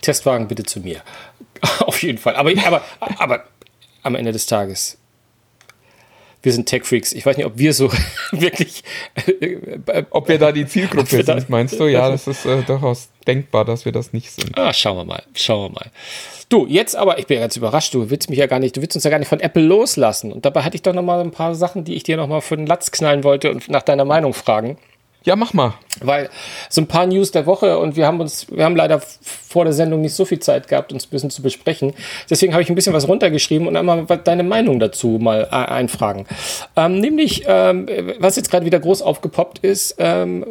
[0.02, 1.00] Testwagen bitte zu mir.
[1.80, 2.36] Auf jeden Fall.
[2.36, 2.82] Aber, aber,
[3.18, 3.44] aber
[4.02, 4.98] am Ende des Tages,
[6.42, 7.12] wir sind Tech-Freaks.
[7.12, 7.90] Ich weiß nicht, ob wir so
[8.32, 8.82] wirklich.
[9.26, 11.86] äh, Ob wir da die Zielgruppe sind, meinst du?
[11.86, 14.56] Ja, das ist äh, durchaus denkbar, dass wir das nicht sind.
[14.58, 15.22] Ah, schauen wir mal.
[15.34, 15.90] Schauen wir mal.
[16.48, 18.80] Du, jetzt aber, ich bin ja ganz überrascht, du willst mich ja gar nicht, du
[18.80, 20.32] willst uns ja gar nicht von Apple loslassen.
[20.32, 22.40] Und dabei hatte ich doch noch mal ein paar Sachen, die ich dir noch mal
[22.40, 24.76] für den Latz knallen wollte und nach deiner Meinung fragen.
[25.22, 25.74] Ja, mach mal.
[26.00, 26.30] Weil
[26.70, 29.74] so ein paar News der Woche und wir haben uns, wir haben leider vor der
[29.74, 31.92] Sendung nicht so viel Zeit gehabt, uns ein bisschen zu besprechen.
[32.30, 36.26] Deswegen habe ich ein bisschen was runtergeschrieben und einmal deine Meinung dazu mal äh, einfragen.
[36.74, 37.86] Ähm, nämlich, ähm,
[38.18, 40.44] was jetzt gerade wieder groß aufgepoppt ist, ähm,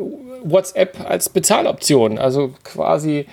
[0.43, 2.19] WhatsApp als Bezahloption.
[2.19, 3.25] Also quasi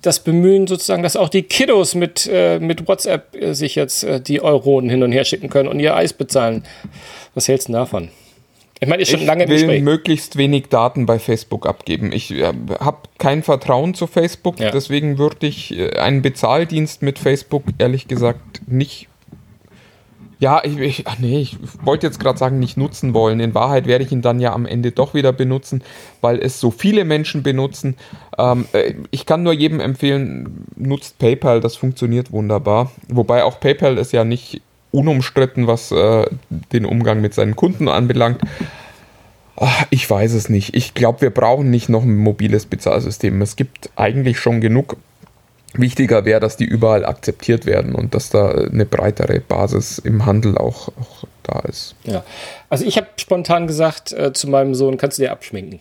[0.00, 4.20] das Bemühen sozusagen, dass auch die Kiddos mit, äh, mit WhatsApp äh, sich jetzt äh,
[4.20, 6.64] die Euronen hin und her schicken können und ihr Eis bezahlen.
[7.34, 8.10] Was hältst du davon?
[8.80, 9.82] Ich meine, ist schon Ich lange im will Gespräch.
[9.82, 12.12] möglichst wenig Daten bei Facebook abgeben.
[12.12, 14.70] Ich äh, habe kein Vertrauen zu Facebook, Ja.
[14.70, 19.08] deswegen würde ich äh, einen Bezahldienst mit Facebook ehrlich gesagt nicht.
[20.40, 23.40] Ja, ich, ich, nee, ich wollte jetzt gerade sagen, nicht nutzen wollen.
[23.40, 25.82] In Wahrheit werde ich ihn dann ja am Ende doch wieder benutzen,
[26.20, 27.96] weil es so viele Menschen benutzen.
[28.38, 32.92] Ähm, äh, ich kann nur jedem empfehlen, nutzt PayPal, das funktioniert wunderbar.
[33.08, 36.26] Wobei auch PayPal ist ja nicht unumstritten, was äh,
[36.72, 38.40] den Umgang mit seinen Kunden anbelangt.
[39.56, 40.74] Ach, ich weiß es nicht.
[40.76, 43.42] Ich glaube, wir brauchen nicht noch ein mobiles Bezahlsystem.
[43.42, 44.96] Es gibt eigentlich schon genug.
[45.74, 50.56] Wichtiger wäre, dass die überall akzeptiert werden und dass da eine breitere Basis im Handel
[50.56, 51.94] auch, auch da ist.
[52.04, 52.22] Ja.
[52.68, 55.80] Also ich habe spontan gesagt äh, zu meinem Sohn, kannst du dir abschminken.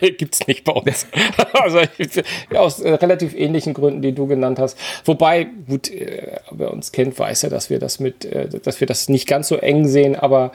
[0.00, 1.06] Gibt's nicht bei uns.
[1.52, 2.22] also ich,
[2.54, 4.76] aus äh, relativ ähnlichen Gründen, die du genannt hast.
[5.04, 8.86] Wobei, gut, äh, wer uns kennt, weiß ja, dass wir das mit, äh, dass wir
[8.86, 10.52] das nicht ganz so eng sehen, aber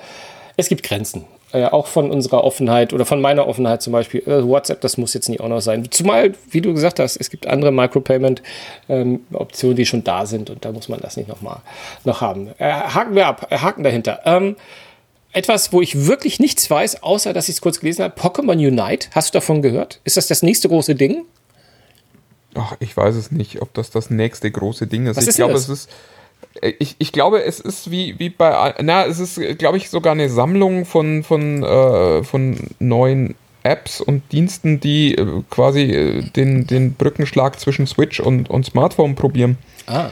[0.58, 1.26] es gibt Grenzen.
[1.52, 4.22] Äh, auch von unserer Offenheit oder von meiner Offenheit zum Beispiel.
[4.22, 5.90] Äh, WhatsApp, das muss jetzt nicht auch noch sein.
[5.90, 10.72] Zumal, wie du gesagt hast, es gibt andere Micropayment-Optionen, die schon da sind und da
[10.72, 11.64] muss man das nicht noch mal
[12.04, 12.50] noch haben.
[12.60, 14.20] Äh, haken wir ab, äh, haken dahinter.
[14.26, 14.58] Ähm,
[15.32, 18.14] etwas, wo ich wirklich nichts weiß, außer dass ich es kurz gelesen habe.
[18.20, 19.08] Pokémon Unite.
[19.12, 20.02] Hast du davon gehört?
[20.04, 21.26] Ist das das nächste große Ding?
[22.54, 25.18] Ach, ich weiß es nicht, ob das das nächste große Ding ist.
[25.18, 25.90] Was ich ist glaube, es ist.
[26.80, 28.74] Ich, ich glaube, es ist wie, wie bei.
[28.82, 34.24] Na, es ist, glaube ich, sogar eine Sammlung von, von, äh, von neuen Apps und
[34.32, 39.58] Diensten, die äh, quasi äh, den, den Brückenschlag zwischen Switch und, und Smartphone probieren.
[39.86, 40.12] Ah.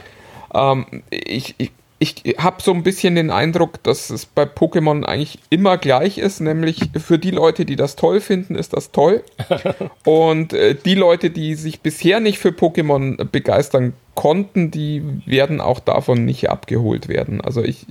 [0.54, 1.70] Ähm, ich ich,
[2.00, 6.40] ich habe so ein bisschen den Eindruck, dass es bei Pokémon eigentlich immer gleich ist,
[6.40, 9.24] nämlich für die Leute, die das toll finden, ist das toll.
[10.04, 15.80] Und äh, die Leute, die sich bisher nicht für Pokémon begeistern konnten, die werden auch
[15.80, 17.40] davon nicht abgeholt werden.
[17.40, 17.86] Also ich,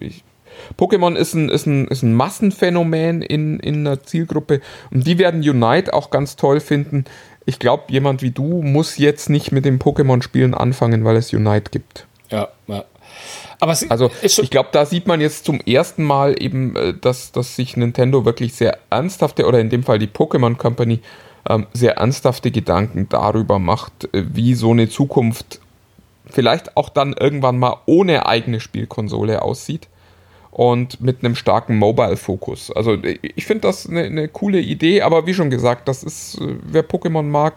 [0.00, 0.24] ich
[0.78, 4.60] Pokémon ist ein, ist ein, ist ein Massenphänomen in, in einer Zielgruppe
[4.90, 7.04] und die werden Unite auch ganz toll finden.
[7.44, 11.70] Ich glaube, jemand wie du muss jetzt nicht mit dem Pokémon-Spielen anfangen, weil es Unite
[11.70, 12.06] gibt.
[12.30, 12.84] Ja, ja.
[13.60, 17.56] Aber Also ich glaube, da sieht man jetzt zum ersten Mal eben, äh, dass, dass
[17.56, 21.00] sich Nintendo wirklich sehr ernsthafte, oder in dem Fall die Pokémon Company,
[21.48, 25.60] ähm, sehr ernsthafte Gedanken darüber macht, äh, wie so eine Zukunft
[26.26, 29.88] vielleicht auch dann irgendwann mal ohne eigene Spielkonsole aussieht
[30.50, 32.70] und mit einem starken Mobile-Fokus.
[32.72, 36.38] Also äh, ich finde das eine, eine coole Idee, aber wie schon gesagt, das ist,
[36.40, 37.54] wer Pokémon mag,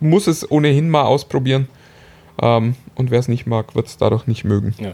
[0.00, 1.68] muss es ohnehin mal ausprobieren.
[2.40, 4.74] Ähm, und wer es nicht mag, wird es dadurch nicht mögen.
[4.78, 4.92] Ja.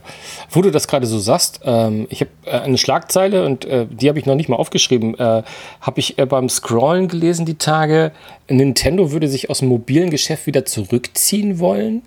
[0.51, 4.09] Wo du das gerade so sagst, ähm, ich habe äh, eine Schlagzeile und äh, die
[4.09, 5.18] habe ich noch nicht mal aufgeschrieben.
[5.18, 5.43] Äh,
[5.80, 8.12] habe ich äh, beim Scrollen gelesen die Tage,
[8.49, 12.03] Nintendo würde sich aus dem mobilen Geschäft wieder zurückziehen wollen.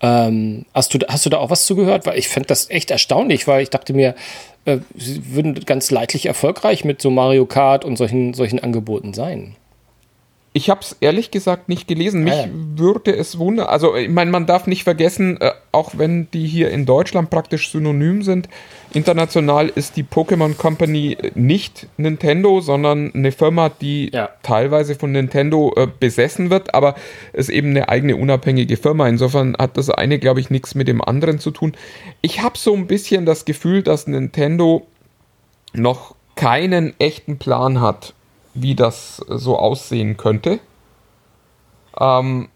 [0.00, 2.06] Ähm, hast, du, hast du da auch was zugehört?
[2.06, 4.14] Weil ich fand das echt erstaunlich, weil ich dachte mir,
[4.64, 9.54] äh, sie würden ganz leidlich erfolgreich mit so Mario Kart und solchen, solchen Angeboten sein.
[10.54, 12.24] Ich habe es ehrlich gesagt nicht gelesen.
[12.24, 12.48] Mich Ah, ja.
[12.76, 13.68] würde es wundern.
[13.68, 17.70] Also, ich meine, man darf nicht vergessen, äh, auch wenn die hier in Deutschland praktisch
[17.72, 18.50] synonym sind,
[18.92, 24.28] international ist die Pokémon Company nicht Nintendo, sondern eine Firma, die Ja.
[24.42, 26.96] teilweise von Nintendo äh, besessen wird, aber
[27.32, 29.08] ist eben eine eigene unabhängige Firma.
[29.08, 31.72] Insofern hat das eine, glaube ich, nichts mit dem anderen zu tun.
[32.20, 34.86] Ich habe so ein bisschen das Gefühl, dass Nintendo
[35.72, 38.12] noch keinen echten Plan hat,
[38.54, 40.60] wie das so aussehen könnte.
[41.98, 42.48] Ähm,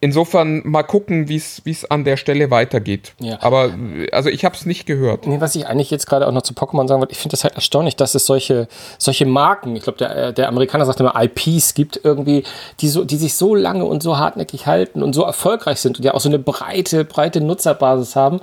[0.00, 3.14] insofern mal gucken, wie es an der Stelle weitergeht.
[3.20, 3.38] Ja.
[3.42, 3.70] Aber
[4.12, 5.26] also ich habe es nicht gehört.
[5.26, 7.44] Nee, was ich eigentlich jetzt gerade auch noch zu Pokémon sagen wollte, ich finde das
[7.44, 8.66] halt erstaunlich, dass es solche,
[8.98, 12.44] solche Marken, ich glaube, der, äh, der Amerikaner sagt immer IPs gibt irgendwie,
[12.80, 16.04] die, so, die sich so lange und so hartnäckig halten und so erfolgreich sind und
[16.04, 18.40] ja auch so eine breite, breite Nutzerbasis haben,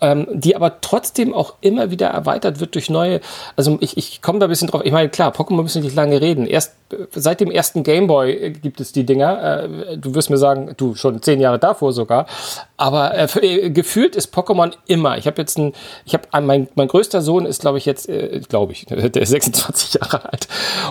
[0.00, 3.20] ähm, die aber trotzdem auch immer wieder erweitert wird durch neue,
[3.56, 6.20] also ich, ich komme da ein bisschen drauf, ich meine, klar, Pokémon müssen nicht lange
[6.20, 6.46] reden.
[6.46, 6.74] Erst
[7.14, 9.64] seit dem ersten Gameboy äh, gibt es die Dinger.
[9.64, 12.26] Äh, du wirst mir sagen, du schon zehn Jahre davor sogar.
[12.76, 15.18] Aber äh, äh, gefühlt ist Pokémon immer.
[15.18, 15.72] Ich habe jetzt ein,
[16.04, 19.30] ich habe mein, mein größter Sohn ist, glaube ich, jetzt, äh, glaube ich, der ist
[19.30, 20.48] 26 Jahre alt.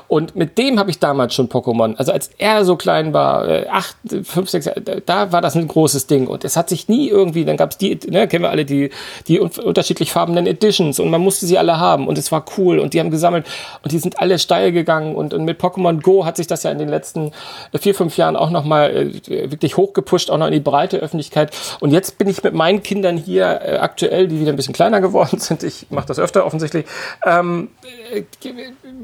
[0.08, 1.96] Und mit dem habe ich damals schon Pokémon.
[1.96, 4.70] Also als er so klein war, äh, acht, fünf, sechs,
[5.06, 6.28] da war das ein großes Ding.
[6.28, 8.90] Und es hat sich nie irgendwie, dann gab es die, ne, kennen wir alle die,
[9.28, 12.80] die un unterschiedlich farbenen Editions und man musste sie alle haben und es war cool
[12.80, 13.46] und die haben gesammelt
[13.84, 16.72] und die sind alle steil gegangen und, und mit Pokémon Go hat sich das ja
[16.72, 17.32] in den letzten
[17.72, 21.56] äh, vier, fünf Jahren auch nochmal äh, wirklich hochgepusht, auch noch in die breite Öffentlichkeit.
[21.80, 25.02] Und jetzt bin ich mit meinen Kindern hier äh, aktuell, die wieder ein bisschen kleiner
[25.02, 26.86] geworden sind, ich mache das öfter offensichtlich,
[27.26, 27.70] ähm,
[28.14, 28.24] äh,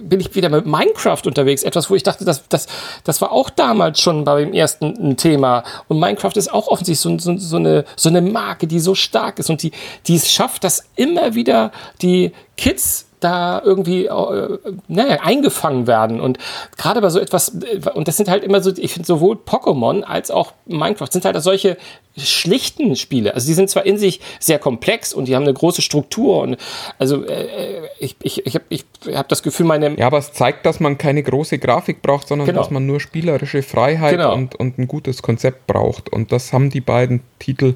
[0.01, 1.63] bin ich wieder mit Minecraft unterwegs.
[1.63, 2.67] Etwas, wo ich dachte, das, das,
[3.03, 5.63] das war auch damals schon beim ersten ein Thema.
[5.87, 9.39] Und Minecraft ist auch offensichtlich so, so, so, eine, so eine Marke, die so stark
[9.39, 9.71] ist und die,
[10.07, 11.71] die es schafft, dass immer wieder
[12.01, 14.57] die Kids da irgendwie äh,
[14.87, 16.19] naja, eingefangen werden.
[16.19, 16.37] Und
[16.77, 20.01] gerade bei so etwas, äh, und das sind halt immer so, ich finde sowohl Pokémon
[20.03, 21.77] als auch Minecraft sind halt solche
[22.15, 23.33] schlichten Spiele.
[23.33, 26.57] Also die sind zwar in sich sehr komplex und die haben eine große Struktur und
[26.99, 30.65] also äh, ich, ich, ich habe ich hab das Gefühl, meine Ja, aber es zeigt,
[30.65, 32.59] dass man keine große Grafik braucht, sondern Genau.
[32.61, 34.33] dass man nur spielerische Freiheit Genau.
[34.33, 36.09] und, und ein gutes Konzept braucht.
[36.09, 37.73] Und das haben die beiden Titel.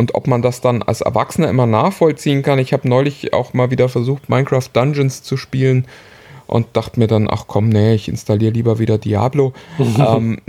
[0.00, 3.70] Und ob man das dann als Erwachsener immer nachvollziehen kann, ich habe neulich auch mal
[3.70, 5.86] wieder versucht, Minecraft Dungeons zu spielen
[6.46, 9.52] und dachte mir dann, ach komm, nee, ich installiere lieber wieder Diablo.
[9.78, 10.40] ähm,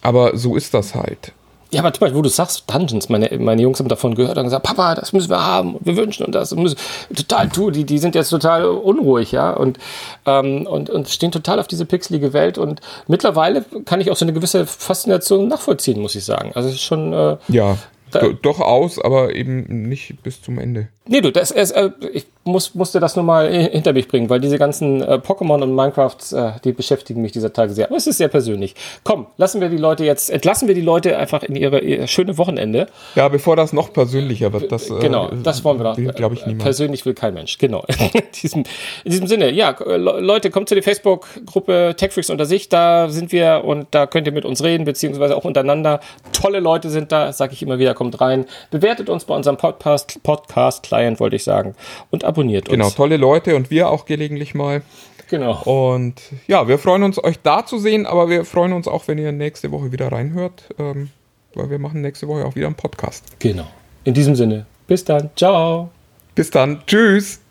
[0.00, 1.32] aber so ist das halt.
[1.72, 4.44] Ja, aber zum Beispiel, wo du sagst, Dungeons, meine, meine Jungs haben davon gehört und
[4.44, 6.78] gesagt, Papa, das müssen wir haben und wir wünschen und das müssen,
[7.16, 9.80] total, du, die, die sind jetzt total unruhig, ja, und,
[10.24, 14.24] ähm, und, und stehen total auf diese pixelige Welt und mittlerweile kann ich auch so
[14.24, 16.52] eine gewisse Faszination nachvollziehen, muss ich sagen.
[16.54, 17.76] Also es ist schon, äh, Ja,
[18.14, 20.88] Da- do, doch aus, aber eben nicht bis zum Ende.
[21.06, 24.30] Nee, du, das ist, äh, ich muss, musste das nur mal äh, hinter mich bringen,
[24.30, 27.88] weil diese ganzen äh, Pokémon und Minecrafts, äh, die beschäftigen mich dieser Tage sehr.
[27.88, 28.74] Aber es ist sehr persönlich.
[29.02, 32.38] Komm, lassen wir die Leute jetzt, entlassen wir die Leute einfach in ihre, ihr schöne
[32.38, 32.86] Wochenende.
[33.16, 36.14] Ja, bevor das noch persönlicher wird, das äh, Genau, das wollen wir doch.
[36.14, 36.62] glaube ich, niemand.
[36.64, 37.84] Persönlich will kein Mensch, genau.
[38.14, 38.64] In diesem,
[39.04, 43.08] in diesem Sinne, ja, äh, Le- Leute, kommt zu der Facebook-Gruppe TechFreaks unter sich, da
[43.08, 46.00] sind wir und da könnt ihr mit uns reden, beziehungsweise auch untereinander.
[46.32, 48.46] Tolle Leute sind da, sage ich immer wieder, kommt rein.
[48.70, 51.74] Bewertet uns bei unserem Podcast, Podcast-Client, wollte ich sagen,
[52.10, 52.94] und abonniert Genau, uns.
[52.94, 54.82] tolle Leute und wir auch gelegentlich mal.
[55.30, 55.62] Genau.
[55.64, 59.18] Und ja, wir freuen uns, euch da zu sehen, aber wir freuen uns auch, wenn
[59.18, 61.10] ihr nächste Woche wieder reinhört, ähm,
[61.54, 63.24] weil wir machen nächste Woche auch wieder einen Podcast.
[63.38, 63.66] Genau.
[64.04, 65.30] In diesem Sinne, bis dann.
[65.36, 65.90] Ciao.
[66.34, 66.82] Bis dann.
[66.86, 67.43] Tschüss.